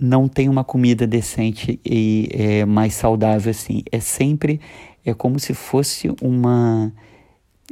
não 0.00 0.28
tem 0.28 0.48
uma 0.48 0.62
comida 0.62 1.06
decente 1.06 1.80
e 1.84 2.28
é, 2.32 2.64
mais 2.64 2.94
saudável 2.94 3.50
assim. 3.50 3.82
É 3.90 4.00
sempre 4.00 4.60
é 5.04 5.12
como 5.14 5.38
se 5.38 5.54
fosse 5.54 6.08
uma 6.22 6.92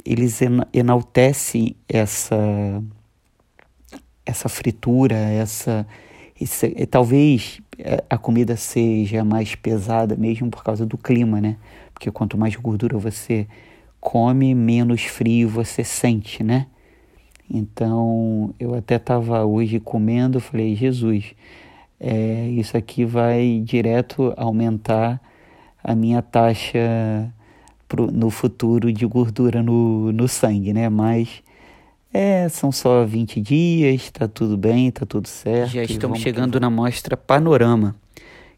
eles 0.05 0.39
enaltecem 0.73 1.75
essa 1.87 2.83
essa 4.25 4.49
fritura, 4.49 5.15
essa 5.15 5.87
esse, 6.39 6.85
talvez 6.87 7.61
é, 7.79 8.03
a 8.09 8.17
comida 8.17 8.55
seja 8.55 9.23
mais 9.23 9.55
pesada 9.55 10.15
mesmo 10.15 10.49
por 10.49 10.63
causa 10.63 10.85
do 10.85 10.97
clima, 10.97 11.39
né? 11.41 11.57
Porque 11.93 12.11
quanto 12.11 12.37
mais 12.37 12.55
gordura 12.55 12.97
você 12.97 13.47
come, 13.99 14.53
menos 14.53 15.03
frio 15.03 15.49
você 15.49 15.83
sente, 15.83 16.43
né? 16.43 16.67
Então 17.49 18.53
eu 18.59 18.75
até 18.75 18.95
estava 18.97 19.45
hoje 19.45 19.79
comendo, 19.79 20.39
falei, 20.39 20.75
Jesus, 20.75 21.33
é, 21.99 22.47
isso 22.49 22.77
aqui 22.77 23.05
vai 23.05 23.61
direto 23.63 24.33
aumentar 24.37 25.21
a 25.83 25.95
minha 25.95 26.21
taxa 26.21 27.31
pro, 27.87 28.11
no 28.11 28.29
futuro 28.29 28.91
de 28.91 29.05
gordura 29.05 29.63
no, 29.63 30.11
no 30.11 30.27
sangue, 30.27 30.73
né? 30.73 30.89
Mas 30.89 31.41
é, 32.13 32.47
são 32.49 32.71
só 32.71 33.05
20 33.05 33.41
dias, 33.41 34.11
tá 34.11 34.27
tudo 34.27 34.57
bem, 34.57 34.91
tá 34.91 35.05
tudo 35.05 35.27
certo. 35.27 35.71
Já 35.71 35.83
estamos 35.83 36.19
chegando 36.19 36.59
na 36.59 36.69
mostra 36.69 37.17
Panorama, 37.17 37.95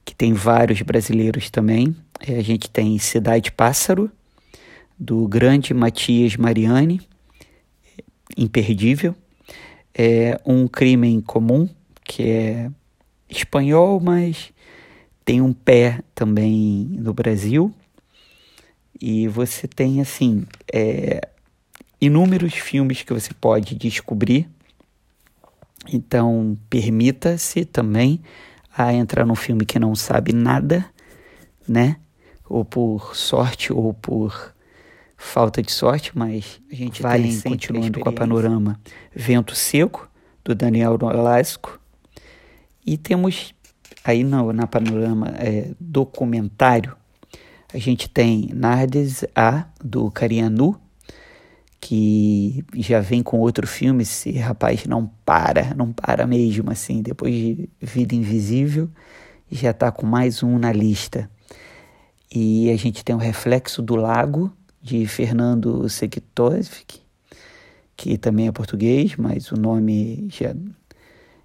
que 0.03 0.15
tem 0.15 0.33
vários 0.33 0.81
brasileiros 0.81 1.49
também. 1.49 1.95
É, 2.25 2.37
a 2.37 2.43
gente 2.43 2.69
tem 2.69 2.97
Cidade 2.99 3.51
Pássaro, 3.51 4.11
do 4.97 5.27
grande 5.27 5.73
Matias 5.73 6.35
Mariani, 6.35 7.01
imperdível. 8.37 9.15
É 9.93 10.39
um 10.45 10.67
crime 10.67 11.21
comum, 11.21 11.67
que 12.03 12.23
é 12.23 12.71
espanhol, 13.29 13.99
mas 13.99 14.51
tem 15.23 15.41
um 15.41 15.53
pé 15.53 16.01
também 16.15 16.87
no 16.91 17.13
Brasil. 17.13 17.73
E 18.99 19.27
você 19.27 19.67
tem, 19.67 20.01
assim, 20.01 20.45
é, 20.73 21.21
inúmeros 22.01 22.53
filmes 22.53 23.03
que 23.03 23.13
você 23.13 23.33
pode 23.33 23.75
descobrir. 23.75 24.49
Então, 25.87 26.57
permita-se 26.69 27.65
também 27.65 28.21
a 28.75 28.93
entrar 28.93 29.25
num 29.25 29.35
filme 29.35 29.65
que 29.65 29.79
não 29.79 29.95
sabe 29.95 30.33
nada, 30.33 30.85
né? 31.67 31.97
Ou 32.47 32.65
por 32.65 33.15
sorte 33.15 33.71
ou 33.71 33.93
por 33.93 34.53
falta 35.17 35.61
de 35.61 35.71
sorte, 35.71 36.17
mas 36.17 36.59
a 36.71 36.75
gente 36.75 37.01
tem 37.01 37.41
continuando 37.41 37.99
com 37.99 38.09
a 38.09 38.13
panorama 38.13 38.79
Vento 39.13 39.53
Seco, 39.53 40.09
do 40.43 40.55
Daniel 40.55 40.97
Nolasco. 40.97 41.78
E 42.85 42.97
temos 42.97 43.53
aí 44.03 44.23
no, 44.23 44.51
na 44.53 44.67
panorama 44.67 45.27
é, 45.37 45.71
documentário, 45.79 46.95
a 47.73 47.77
gente 47.77 48.09
tem 48.09 48.49
Nardes 48.53 49.23
A, 49.35 49.65
do 49.83 50.09
Carianu, 50.09 50.79
que 51.79 52.65
já 52.75 52.99
vem 52.99 53.21
com 53.21 53.39
outro 53.39 53.67
filme, 53.67 54.03
esse 54.03 54.31
rapaz 54.31 54.85
não 54.85 55.07
para, 55.23 55.73
não 55.75 55.93
para 55.93 56.25
mesmo, 56.25 56.71
assim, 56.71 57.01
depois 57.01 57.33
de 57.33 57.69
Vida 57.79 58.15
Invisível, 58.15 58.89
já 59.51 59.71
está 59.71 59.91
com 59.91 60.05
mais 60.05 60.41
um 60.43 60.57
na 60.57 60.71
lista. 60.71 61.29
E 62.33 62.69
a 62.71 62.75
gente 62.75 63.03
tem 63.03 63.15
o 63.15 63.19
Reflexo 63.19 63.81
do 63.81 63.95
Lago, 63.95 64.51
de 64.81 65.05
Fernando 65.07 65.87
Sekitovic, 65.89 67.01
que 67.95 68.17
também 68.17 68.47
é 68.47 68.51
português, 68.51 69.15
mas 69.15 69.51
o 69.51 69.55
nome 69.55 70.27
já, 70.29 70.55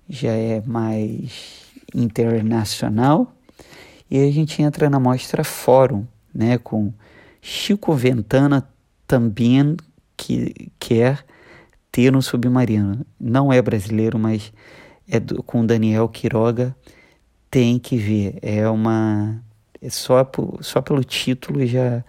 já 0.09 0.33
é 0.33 0.63
mais 0.67 1.65
internacional. 1.95 3.33
E 4.11 4.19
a 4.19 4.31
gente 4.31 4.63
entra 4.63 4.91
na 4.91 5.01
mostra 5.01 5.43
Fórum, 5.43 6.07
né, 6.35 6.59
com 6.59 6.93
Chico 7.41 7.93
Ventana 7.95 8.69
também 9.07 9.77
que 10.17 10.71
quer 10.79 11.25
ter 11.91 12.15
um 12.15 12.23
submarino. 12.23 13.05
Não 13.21 13.53
é 13.53 13.61
brasileiro, 13.61 14.19
mas 14.19 14.53
é 15.09 15.21
do, 15.21 15.43
com 15.43 15.65
Daniel 15.65 16.09
Quiroga. 16.09 16.77
Tem 17.51 17.79
que 17.79 17.97
ver. 17.97 18.39
É 18.43 18.69
uma. 18.69 19.43
É 19.81 19.91
só, 19.91 20.25
por, 20.25 20.59
só 20.63 20.81
pelo 20.81 21.05
título 21.05 21.65
já, 21.67 22.03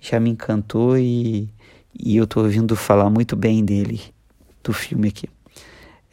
já 0.00 0.18
me 0.18 0.30
encantou 0.30 0.96
e, 0.96 1.52
e 1.98 2.16
eu 2.16 2.24
estou 2.24 2.42
ouvindo 2.42 2.74
falar 2.74 3.10
muito 3.10 3.36
bem 3.36 3.64
dele, 3.64 4.00
do 4.64 4.72
filme 4.72 5.08
aqui. 5.08 5.28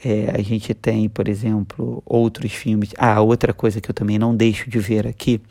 É, 0.07 0.39
a 0.39 0.41
gente 0.43 0.71
tem, 0.75 1.09
por 1.09 1.27
exemplo, 1.27 2.03
outros 2.05 2.51
filmes. 2.51 2.91
Ah, 2.95 3.19
outra 3.21 3.51
coisa 3.51 3.81
que 3.81 3.89
eu 3.89 3.93
também 3.93 4.19
não 4.19 4.35
deixo 4.35 4.69
de 4.69 4.77
ver 4.77 5.07
aqui, 5.07 5.41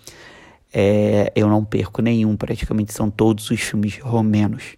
é, 0.72 1.32
eu 1.34 1.48
não 1.48 1.64
perco 1.64 2.00
nenhum, 2.00 2.36
praticamente 2.36 2.94
são 2.94 3.10
todos 3.10 3.50
os 3.50 3.60
filmes 3.60 3.98
romenos. 3.98 4.76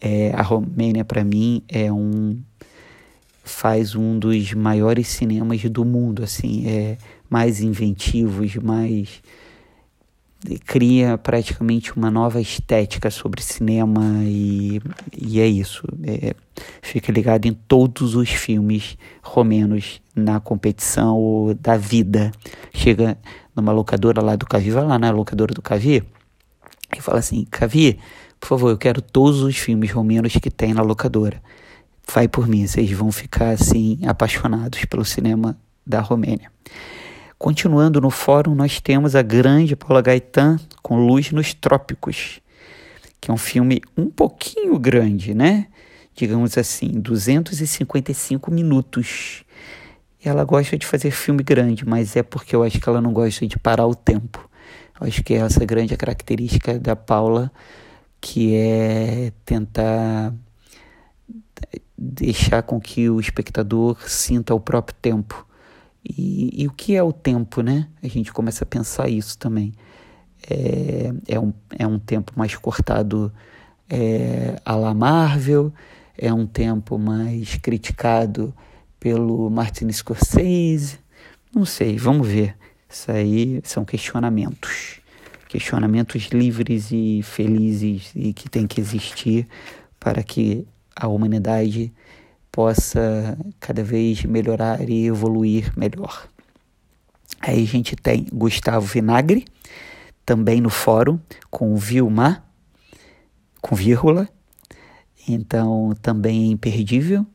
É, 0.00 0.30
a 0.32 0.42
Romênia, 0.42 1.04
para 1.04 1.24
mim, 1.24 1.60
é 1.68 1.92
um 1.92 2.40
faz 3.42 3.96
um 3.96 4.16
dos 4.16 4.52
maiores 4.54 5.08
cinemas 5.08 5.60
do 5.64 5.84
mundo, 5.84 6.22
assim, 6.22 6.68
é 6.68 6.96
mais 7.28 7.60
inventivos, 7.60 8.54
mais 8.54 9.20
cria 10.64 11.18
praticamente 11.18 11.94
uma 11.96 12.10
nova 12.10 12.40
estética 12.40 13.10
sobre 13.10 13.42
cinema 13.42 14.02
e, 14.24 14.80
e 15.16 15.40
é 15.40 15.46
isso. 15.46 15.86
É, 16.02 16.34
fica 16.80 17.12
ligado 17.12 17.46
em 17.46 17.52
todos 17.52 18.14
os 18.14 18.30
filmes 18.30 18.96
romenos 19.22 20.00
na 20.14 20.40
competição 20.40 21.56
da 21.60 21.76
vida. 21.76 22.32
Chega 22.72 23.18
numa 23.54 23.72
locadora 23.72 24.22
lá 24.22 24.36
do 24.36 24.46
Cavi, 24.46 24.70
vai 24.70 24.84
lá 24.84 24.98
na 24.98 25.10
locadora 25.10 25.52
do 25.52 25.62
Cavi 25.62 26.02
e 26.96 27.00
fala 27.00 27.18
assim: 27.18 27.46
Cavi, 27.50 27.98
por 28.38 28.48
favor, 28.48 28.70
eu 28.70 28.78
quero 28.78 29.02
todos 29.02 29.42
os 29.42 29.56
filmes 29.56 29.90
romenos 29.90 30.32
que 30.32 30.50
tem 30.50 30.72
na 30.72 30.82
locadora. 30.82 31.42
Vai 32.12 32.26
por 32.26 32.48
mim, 32.48 32.66
vocês 32.66 32.90
vão 32.90 33.12
ficar 33.12 33.50
assim 33.50 34.00
apaixonados 34.06 34.84
pelo 34.86 35.04
cinema 35.04 35.56
da 35.86 36.00
Romênia. 36.00 36.50
Continuando 37.40 38.02
no 38.02 38.10
fórum, 38.10 38.54
nós 38.54 38.82
temos 38.82 39.16
a 39.16 39.22
grande 39.22 39.74
Paula 39.74 40.02
Gaetan 40.02 40.60
com 40.82 41.06
Luz 41.06 41.32
nos 41.32 41.54
Trópicos, 41.54 42.38
que 43.18 43.30
é 43.30 43.34
um 43.34 43.38
filme 43.38 43.80
um 43.96 44.10
pouquinho 44.10 44.78
grande, 44.78 45.32
né? 45.32 45.68
Digamos 46.14 46.58
assim, 46.58 46.88
255 47.00 48.50
minutos. 48.50 49.42
Ela 50.22 50.44
gosta 50.44 50.76
de 50.76 50.86
fazer 50.86 51.12
filme 51.12 51.42
grande, 51.42 51.88
mas 51.88 52.14
é 52.14 52.22
porque 52.22 52.54
eu 52.54 52.62
acho 52.62 52.78
que 52.78 52.86
ela 52.86 53.00
não 53.00 53.14
gosta 53.14 53.46
de 53.46 53.58
parar 53.58 53.86
o 53.86 53.94
tempo. 53.94 54.46
Eu 55.00 55.06
acho 55.06 55.24
que 55.24 55.32
essa 55.32 55.64
grande 55.64 55.96
característica 55.96 56.78
da 56.78 56.94
Paula 56.94 57.50
que 58.20 58.54
é 58.54 59.32
tentar 59.46 60.34
deixar 61.96 62.62
com 62.64 62.78
que 62.78 63.08
o 63.08 63.18
espectador 63.18 63.96
sinta 64.06 64.54
o 64.54 64.60
próprio 64.60 64.94
tempo. 65.00 65.46
E, 66.04 66.62
e 66.62 66.66
o 66.66 66.72
que 66.72 66.94
é 66.94 67.02
o 67.02 67.12
tempo, 67.12 67.62
né? 67.62 67.88
A 68.02 68.08
gente 68.08 68.32
começa 68.32 68.64
a 68.64 68.66
pensar 68.66 69.08
isso 69.08 69.38
também. 69.38 69.72
É, 70.48 71.12
é, 71.28 71.40
um, 71.40 71.52
é 71.78 71.86
um 71.86 71.98
tempo 71.98 72.32
mais 72.36 72.54
cortado 72.56 73.32
é, 73.88 74.60
à 74.64 74.74
la 74.74 74.94
Marvel, 74.94 75.72
é 76.16 76.32
um 76.32 76.46
tempo 76.46 76.98
mais 76.98 77.56
criticado 77.56 78.54
pelo 78.98 79.50
Martin 79.50 79.90
Scorsese. 79.92 80.98
Não 81.54 81.64
sei, 81.64 81.98
vamos 81.98 82.26
ver. 82.26 82.56
Isso 82.88 83.10
aí 83.10 83.60
são 83.64 83.84
questionamentos 83.84 85.00
questionamentos 85.50 86.28
livres 86.28 86.92
e 86.92 87.22
felizes 87.24 88.12
e 88.14 88.32
que 88.32 88.48
tem 88.48 88.68
que 88.68 88.80
existir 88.80 89.48
para 89.98 90.22
que 90.22 90.64
a 90.94 91.08
humanidade 91.08 91.92
possa 92.50 93.38
cada 93.58 93.82
vez 93.82 94.24
melhorar 94.24 94.88
e 94.88 95.06
evoluir 95.06 95.72
melhor. 95.76 96.28
Aí 97.40 97.62
a 97.62 97.66
gente 97.66 97.96
tem 97.96 98.26
Gustavo 98.32 98.86
Vinagre, 98.86 99.44
também 100.26 100.60
no 100.60 100.70
fórum, 100.70 101.18
com 101.50 101.76
Vilma, 101.76 102.44
com 103.60 103.74
vírgula, 103.76 104.28
então 105.28 105.94
também 106.02 106.44
é 106.44 106.52
imperdível. 106.52 107.26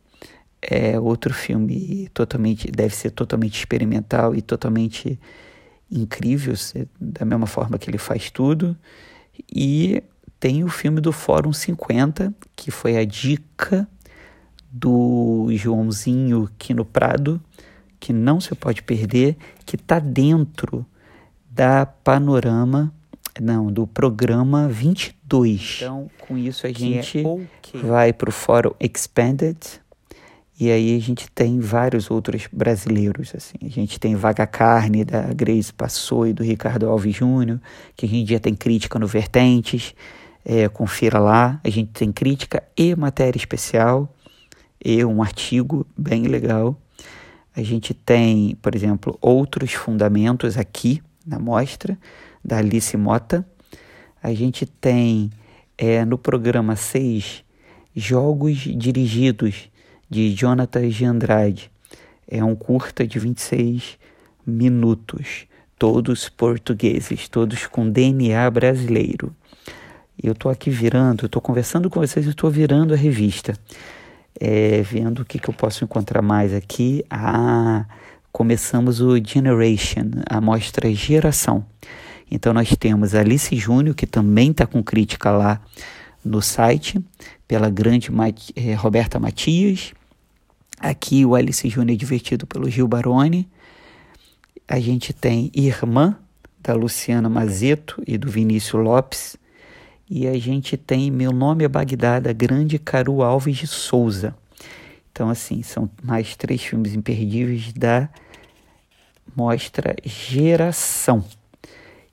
É 0.62 1.00
outro 1.00 1.34
filme 1.34 2.10
totalmente, 2.14 2.72
deve 2.72 2.96
ser 2.96 3.12
totalmente 3.12 3.60
experimental 3.60 4.36
e 4.36 4.42
totalmente 4.42 5.20
incrível, 5.92 6.56
da 7.00 7.24
mesma 7.24 7.46
forma 7.46 7.78
que 7.78 7.90
ele 7.90 8.00
faz 8.00 8.32
tudo. 8.32 8.76
E 9.54 10.02
tem 10.40 10.64
o 10.64 10.68
filme 10.68 11.00
do 11.00 11.12
Fórum 11.12 11.54
50, 11.54 12.34
que 12.56 12.72
foi 12.72 12.98
a 12.98 13.06
dica 13.06 13.88
do 14.72 15.48
Joãozinho 15.52 16.50
Quino 16.58 16.84
Prado, 16.84 17.42
que 18.00 18.12
não 18.14 18.40
se 18.40 18.54
pode 18.56 18.84
perder, 18.84 19.38
que 19.66 19.76
está 19.76 20.00
dentro 20.00 20.86
da 21.50 21.86
Panorama, 21.86 22.94
não, 23.40 23.72
do 23.72 23.88
programa 23.88 24.68
22. 24.68 25.78
Então, 25.78 26.10
com 26.20 26.38
isso 26.38 26.68
a 26.68 26.72
gente 26.72 27.20
é 27.20 27.28
okay. 27.28 27.82
vai 27.82 28.14
para 28.14 28.30
o 28.30 28.32
Fórum 28.32 28.72
Expanded 28.80 29.58
E 30.60 30.72
aí 30.72 30.96
a 30.96 31.00
gente 31.00 31.30
tem 31.32 31.60
vários 31.60 32.10
outros 32.10 32.48
brasileiros, 32.52 33.34
assim. 33.36 33.58
A 33.62 33.70
gente 33.70 34.00
tem 34.00 34.16
Vaga 34.16 34.48
Carne, 34.48 35.04
da 35.04 35.22
Grace 35.34 35.74
Passou 35.74 36.28
e 36.28 36.34
do 36.34 36.44
Ricardo 36.44 36.90
Alves 36.90 37.16
Júnior, 37.16 37.60
que 37.96 38.06
a 38.06 38.10
gente 38.10 38.32
já 38.32 38.40
tem 38.40 38.54
crítica 38.54 38.98
no 38.98 39.08
Vertentes, 39.08 39.94
é, 40.46 40.70
confira 40.70 41.20
lá. 41.20 41.60
A 41.64 41.70
gente 41.70 41.92
tem 41.92 42.12
crítica 42.12 42.64
e 42.78 42.96
matéria 42.96 43.38
especial, 43.38 44.14
e 44.86 45.04
um 45.04 45.24
artigo 45.24 45.88
bem 45.98 46.28
legal. 46.28 46.80
A 47.56 47.64
gente 47.64 47.92
tem, 47.92 48.56
por 48.62 48.76
exemplo, 48.76 49.18
outros 49.20 49.74
fundamentos 49.74 50.60
aqui 50.60 51.02
na 51.26 51.40
mostra, 51.40 51.98
da 52.44 52.60
Alice 52.60 52.96
Mota. 52.96 53.44
A 54.22 54.32
gente 54.32 54.68
tem 54.68 55.32
é, 55.76 56.06
no 56.06 56.20
programa 56.20 56.76
6 56.76 57.44
jogos 57.96 58.58
dirigidos 58.58 59.70
de 60.08 60.32
Jonathan 60.36 60.88
de 60.88 61.04
Andrade. 61.04 61.72
É 62.28 62.44
um 62.44 62.56
curta 62.56 63.08
de 63.08 63.18
26 63.18 63.98
minutos, 64.46 65.48
todos 65.80 66.30
portugueses, 66.30 67.28
todos 67.28 67.66
com 67.66 67.90
DNA 67.90 68.52
brasileiro. 68.52 69.36
Eu 70.22 70.34
estou 70.34 70.52
aqui 70.52 70.70
virando, 70.70 71.26
estou 71.26 71.42
conversando 71.42 71.90
com 71.90 72.00
vocês 72.00 72.28
estou 72.28 72.52
virando 72.52 72.94
a 72.94 72.98
revista, 72.98 73.58
é, 74.40 74.82
vendo 74.82 75.22
o 75.22 75.26
que, 75.26 75.40
que 75.40 75.50
eu 75.50 75.54
posso 75.54 75.84
encontrar 75.84 76.22
mais 76.22 76.54
aqui. 76.54 77.04
Ah, 77.10 77.86
começamos 78.32 79.02
o 79.02 79.18
Generation, 79.24 80.12
a 80.30 80.42
mostra 80.42 80.94
Geração. 80.94 81.66
Então 82.30 82.54
nós 82.54 82.70
temos 82.78 83.14
Alice 83.14 83.56
Júnior, 83.56 83.96
que 83.96 84.06
também 84.06 84.52
está 84.52 84.66
com 84.66 84.84
crítica 84.84 85.32
lá 85.32 85.62
no 86.24 86.42
site, 86.42 87.00
pela 87.48 87.70
grande 87.70 88.10
eh, 88.56 88.74
Roberta 88.74 89.20
Matias. 89.20 89.94
Aqui 90.80 91.26
o 91.26 91.36
Alice 91.36 91.68
Júnior 91.70 91.98
divertido 91.98 92.48
pelo 92.48 92.70
Gil 92.70 92.88
Baroni. 92.88 93.48
A 94.68 94.80
gente 94.80 95.14
tem 95.14 95.52
Irmã, 95.54 96.18
da 96.66 96.74
Luciana 96.74 97.30
Mazeto 97.30 98.02
e 98.08 98.18
do 98.18 98.30
Vinícius 98.30 98.84
Lopes. 98.84 99.38
E 100.10 100.28
a 100.28 100.38
gente 100.38 100.78
tem 100.78 101.10
Meu 101.10 101.32
Nome 101.32 101.64
é 101.64 101.68
Bagdá, 101.68 102.20
da 102.20 102.32
grande 102.32 102.78
Caru 102.78 103.24
Alves 103.24 103.58
de 103.58 103.68
Souza. 103.68 104.36
Então, 105.12 105.30
assim, 105.30 105.64
são 105.64 105.90
mais 106.04 106.36
três 106.36 106.64
filmes 106.64 106.94
imperdíveis 106.94 107.74
da 107.74 108.10
mostra 109.36 109.96
Geração. 110.04 111.24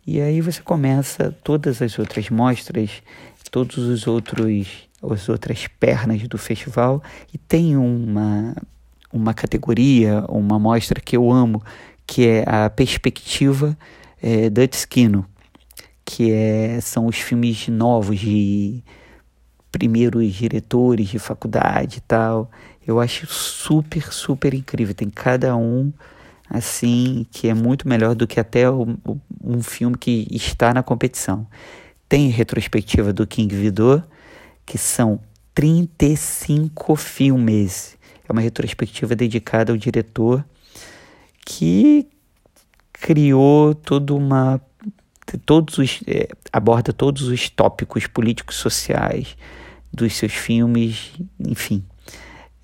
E 0.06 0.20
aí 0.20 0.40
você 0.40 0.62
começa 0.62 1.36
todas 1.44 1.82
as 1.82 1.98
outras 1.98 2.30
mostras, 2.30 3.02
todos 3.50 3.78
os 3.78 4.06
outros 4.06 4.88
as 5.10 5.28
outras 5.28 5.66
pernas 5.66 6.26
do 6.28 6.38
festival 6.38 7.02
e 7.34 7.38
tem 7.38 7.76
uma 7.76 8.54
uma 9.12 9.34
categoria, 9.34 10.24
uma 10.26 10.58
mostra 10.58 10.98
que 10.98 11.14
eu 11.14 11.30
amo, 11.30 11.62
que 12.06 12.26
é 12.26 12.44
a 12.46 12.70
perspectiva 12.70 13.76
é, 14.22 14.48
Dutskino, 14.48 15.26
que 16.12 16.30
é, 16.30 16.78
são 16.82 17.06
os 17.06 17.16
filmes 17.16 17.68
novos 17.68 18.18
de 18.18 18.84
primeiros 19.70 20.34
diretores 20.34 21.08
de 21.08 21.18
faculdade 21.18 21.98
e 21.98 22.00
tal. 22.02 22.50
Eu 22.86 23.00
acho 23.00 23.26
super, 23.26 24.12
super 24.12 24.52
incrível. 24.52 24.94
Tem 24.94 25.08
cada 25.08 25.56
um 25.56 25.90
assim, 26.50 27.24
que 27.30 27.48
é 27.48 27.54
muito 27.54 27.88
melhor 27.88 28.14
do 28.14 28.26
que 28.26 28.38
até 28.38 28.68
o, 28.68 28.82
o, 29.06 29.18
um 29.42 29.62
filme 29.62 29.96
que 29.96 30.28
está 30.30 30.74
na 30.74 30.82
competição. 30.82 31.46
Tem 32.06 32.28
retrospectiva 32.28 33.10
do 33.10 33.26
King 33.26 33.56
Vidor, 33.56 34.02
que 34.66 34.76
são 34.76 35.18
35 35.54 36.94
filmes. 36.94 37.96
É 38.28 38.30
uma 38.30 38.42
retrospectiva 38.42 39.16
dedicada 39.16 39.72
ao 39.72 39.78
diretor 39.78 40.44
que 41.46 42.06
criou 42.92 43.74
toda 43.74 44.14
uma 44.14 44.60
todos 45.38 45.78
os 45.78 46.00
é, 46.06 46.28
aborda 46.52 46.92
todos 46.92 47.22
os 47.22 47.48
tópicos 47.48 48.06
políticos 48.06 48.56
sociais 48.56 49.36
dos 49.92 50.14
seus 50.14 50.32
filmes, 50.32 51.12
enfim. 51.38 51.84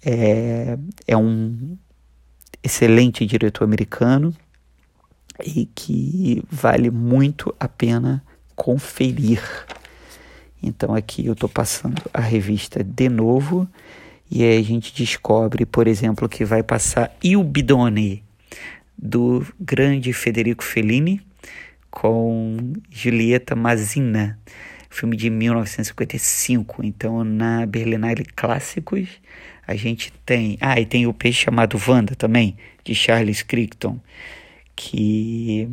É, 0.04 0.78
é 1.06 1.16
um 1.16 1.76
excelente 2.62 3.26
diretor 3.26 3.64
americano 3.64 4.34
e 5.44 5.66
que 5.66 6.42
vale 6.50 6.90
muito 6.90 7.54
a 7.58 7.68
pena 7.68 8.22
conferir. 8.54 9.42
Então 10.62 10.94
aqui 10.94 11.26
eu 11.26 11.34
estou 11.34 11.48
passando 11.48 12.02
a 12.12 12.20
revista 12.20 12.82
de 12.82 13.08
novo 13.08 13.68
e 14.30 14.42
aí 14.42 14.58
a 14.58 14.62
gente 14.62 14.94
descobre, 14.94 15.64
por 15.64 15.86
exemplo, 15.86 16.28
que 16.28 16.44
vai 16.44 16.62
passar 16.62 17.16
Il 17.22 17.42
Bidone 17.44 18.22
do 18.96 19.46
grande 19.60 20.12
Federico 20.12 20.64
Fellini 20.64 21.27
com 21.90 22.72
Julieta 22.90 23.54
Mazina, 23.54 24.38
filme 24.90 25.16
de 25.16 25.30
1955. 25.30 26.84
Então 26.84 27.24
na 27.24 27.66
Berlinale 27.66 28.24
Clássicos 28.24 29.08
a 29.68 29.74
gente 29.74 30.10
tem. 30.24 30.56
Ah, 30.62 30.80
e 30.80 30.86
tem 30.86 31.06
o 31.06 31.12
peixe 31.12 31.44
chamado 31.44 31.78
Wanda 31.86 32.14
também, 32.14 32.56
de 32.82 32.94
Charles 32.94 33.42
Crichton, 33.42 34.00
que, 34.74 35.68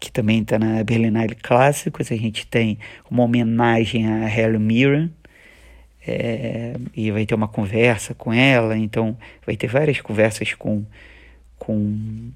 que 0.00 0.10
também 0.10 0.40
está 0.40 0.58
na 0.58 0.82
Berlinale 0.82 1.34
Clássicos. 1.34 2.10
A 2.10 2.16
gente 2.16 2.46
tem 2.46 2.78
uma 3.10 3.24
homenagem 3.24 4.08
a 4.08 4.26
Helen 4.26 4.58
Mirren. 4.58 5.10
É, 6.08 6.76
e 6.94 7.10
vai 7.10 7.26
ter 7.26 7.34
uma 7.34 7.48
conversa 7.48 8.14
com 8.14 8.32
ela, 8.32 8.78
então 8.78 9.18
vai 9.44 9.56
ter 9.56 9.66
várias 9.66 10.00
conversas 10.00 10.54
com, 10.54 10.84
com, 11.58 12.30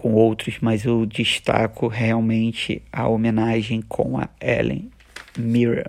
com 0.00 0.14
outros, 0.14 0.56
mas 0.62 0.86
eu 0.86 1.04
destaco 1.04 1.86
realmente 1.86 2.80
a 2.90 3.06
homenagem 3.06 3.82
com 3.82 4.16
a 4.16 4.30
Ellen 4.40 4.90
Mirren. 5.38 5.84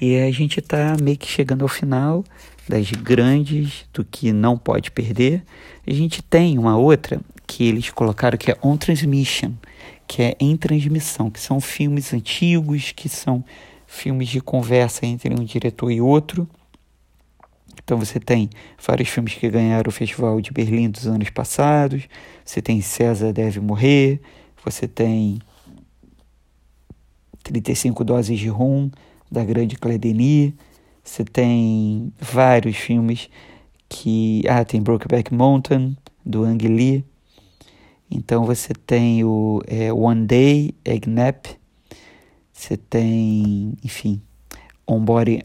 E 0.00 0.16
a 0.16 0.30
gente 0.30 0.60
está 0.60 0.96
meio 1.02 1.18
que 1.18 1.26
chegando 1.26 1.62
ao 1.62 1.68
final 1.68 2.24
das 2.68 2.88
grandes, 2.92 3.84
do 3.92 4.04
que 4.04 4.32
não 4.32 4.56
pode 4.56 4.92
perder. 4.92 5.42
A 5.84 5.92
gente 5.92 6.22
tem 6.22 6.56
uma 6.56 6.78
outra 6.78 7.20
que 7.48 7.66
eles 7.66 7.90
colocaram 7.90 8.38
que 8.38 8.52
é 8.52 8.56
On 8.62 8.76
Transmission, 8.76 9.54
que 10.06 10.22
é 10.22 10.36
em 10.38 10.56
transmissão, 10.56 11.28
que 11.30 11.40
são 11.40 11.60
filmes 11.60 12.14
antigos, 12.14 12.92
que 12.92 13.08
são 13.08 13.44
filmes 13.88 14.28
de 14.28 14.40
conversa 14.40 15.04
entre 15.04 15.34
um 15.34 15.44
diretor 15.44 15.90
e 15.90 16.00
outro. 16.00 16.48
Então 17.90 17.98
você 17.98 18.20
tem 18.20 18.48
vários 18.80 19.08
filmes 19.08 19.34
que 19.34 19.50
ganharam 19.50 19.88
o 19.88 19.92
Festival 19.92 20.40
de 20.40 20.52
Berlim 20.52 20.88
dos 20.88 21.08
anos 21.08 21.28
passados. 21.28 22.04
Você 22.44 22.62
tem 22.62 22.80
César 22.80 23.32
Deve 23.32 23.58
Morrer. 23.58 24.20
Você 24.64 24.86
tem 24.86 25.40
35 27.42 28.04
Doses 28.04 28.38
de 28.38 28.46
Rum, 28.46 28.92
da 29.28 29.44
grande 29.44 29.74
Claire 29.74 29.98
Denis. 29.98 30.52
Você 31.02 31.24
tem 31.24 32.12
vários 32.20 32.76
filmes 32.76 33.28
que. 33.88 34.44
Ah, 34.48 34.64
tem 34.64 34.80
Brokeback 34.80 35.34
Mountain, 35.34 35.96
do 36.24 36.44
Ang 36.44 36.68
Lee. 36.68 37.04
Então 38.08 38.44
você 38.44 38.72
tem 38.72 39.24
o 39.24 39.60
é, 39.66 39.92
One 39.92 40.26
Day, 40.26 40.76
Egnap. 40.84 41.46
Você 42.52 42.76
tem, 42.76 43.72
enfim, 43.82 44.22
On 44.86 45.04
Body 45.04 45.42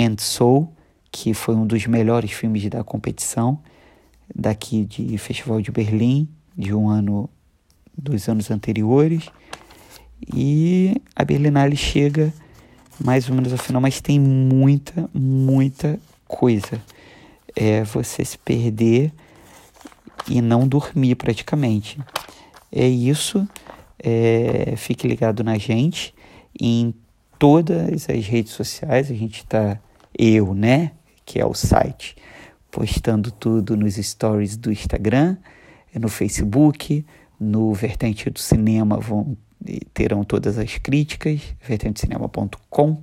and 0.00 0.16
Soul, 0.18 0.73
que 1.14 1.32
foi 1.32 1.54
um 1.54 1.64
dos 1.64 1.86
melhores 1.86 2.32
filmes 2.32 2.68
da 2.68 2.82
competição 2.82 3.60
daqui 4.34 4.84
de 4.84 5.16
Festival 5.16 5.62
de 5.62 5.70
Berlim, 5.70 6.28
de 6.58 6.74
um 6.74 6.88
ano 6.88 7.30
dos 7.96 8.28
anos 8.28 8.50
anteriores. 8.50 9.30
E 10.34 11.00
a 11.14 11.24
Berlinale 11.24 11.76
chega 11.76 12.34
mais 13.02 13.28
ou 13.28 13.36
menos 13.36 13.52
ao 13.52 13.58
final, 13.58 13.80
mas 13.80 14.00
tem 14.00 14.18
muita, 14.18 15.08
muita 15.14 16.00
coisa. 16.26 16.82
É 17.54 17.84
você 17.84 18.24
se 18.24 18.36
perder 18.36 19.12
e 20.28 20.42
não 20.42 20.66
dormir 20.66 21.14
praticamente. 21.14 22.00
É 22.72 22.88
isso. 22.88 23.48
É, 24.02 24.74
fique 24.76 25.06
ligado 25.06 25.44
na 25.44 25.58
gente 25.58 26.12
em 26.60 26.92
todas 27.38 28.10
as 28.10 28.26
redes 28.26 28.50
sociais. 28.50 29.12
A 29.12 29.14
gente 29.14 29.44
está, 29.44 29.78
eu, 30.18 30.52
né? 30.54 30.90
Que 31.24 31.40
é 31.40 31.46
o 31.46 31.54
site, 31.54 32.16
postando 32.70 33.30
tudo 33.30 33.76
nos 33.76 33.94
stories 33.94 34.56
do 34.56 34.70
Instagram, 34.70 35.36
no 35.94 36.08
Facebook, 36.08 37.04
no 37.38 37.72
Vertente 37.72 38.28
do 38.30 38.38
Cinema 38.38 38.98
vão 38.98 39.36
terão 39.94 40.22
todas 40.24 40.58
as 40.58 40.76
críticas, 40.76 41.40
vertentecinema.com. 41.66 43.02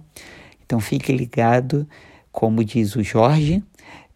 Então 0.64 0.80
fique 0.80 1.12
ligado, 1.12 1.88
como 2.32 2.64
diz 2.64 2.96
o 2.96 3.02
Jorge, 3.02 3.64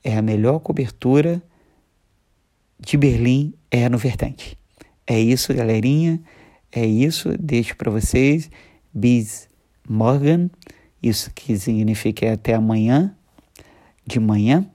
é 0.03 0.16
a 0.16 0.22
melhor 0.22 0.60
cobertura 0.60 1.41
de 2.80 2.97
Berlim 2.97 3.53
é 3.72 3.89
no 3.89 3.97
Vertente. 3.97 4.58
É 5.08 5.20
isso, 5.20 5.53
galerinha. 5.53 6.22
É 6.72 6.86
isso. 6.86 7.36
Deixo 7.39 7.76
para 7.76 7.91
vocês. 7.91 8.49
Bis 8.93 9.49
Morgan. 9.88 10.49
Isso 11.01 11.32
que 11.34 11.58
significa 11.58 12.26
é 12.26 12.32
até 12.32 12.53
amanhã, 12.53 13.16
de 14.06 14.20
manhã. 14.20 14.66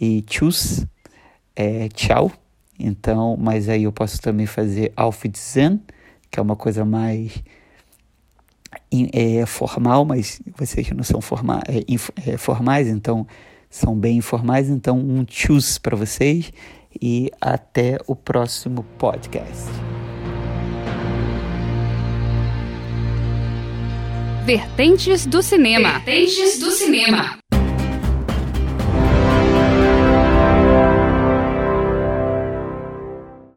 E 0.00 0.22
tschüss 0.22 0.86
é 1.54 1.88
tchau. 1.88 2.32
Então, 2.78 3.36
mas 3.38 3.68
aí 3.68 3.84
eu 3.84 3.92
posso 3.92 4.20
também 4.20 4.46
fazer 4.46 4.92
Auf 4.96 5.20
Wiedersehen, 5.24 5.80
que 6.30 6.40
é 6.40 6.42
uma 6.42 6.56
coisa 6.56 6.84
mais 6.84 7.42
é, 9.12 9.44
formal, 9.44 10.04
mas 10.04 10.40
vocês 10.56 10.90
não 10.90 11.04
são 11.04 11.20
forma, 11.20 11.60
é, 11.68 11.84
inf, 11.86 12.08
é, 12.26 12.36
formais, 12.36 12.88
então 12.88 13.26
são 13.68 13.94
bem 13.94 14.16
informais. 14.16 14.70
Então, 14.70 14.98
um 14.98 15.24
tchus 15.24 15.78
para 15.78 15.96
vocês 15.96 16.52
e 17.00 17.30
até 17.40 17.98
o 18.06 18.16
próximo 18.16 18.82
podcast. 18.98 19.68
Vertentes 24.44 25.26
do 25.26 25.42
cinema. 25.42 26.00
Vertentes 26.00 26.58
do 26.58 26.70
cinema. 26.70 27.38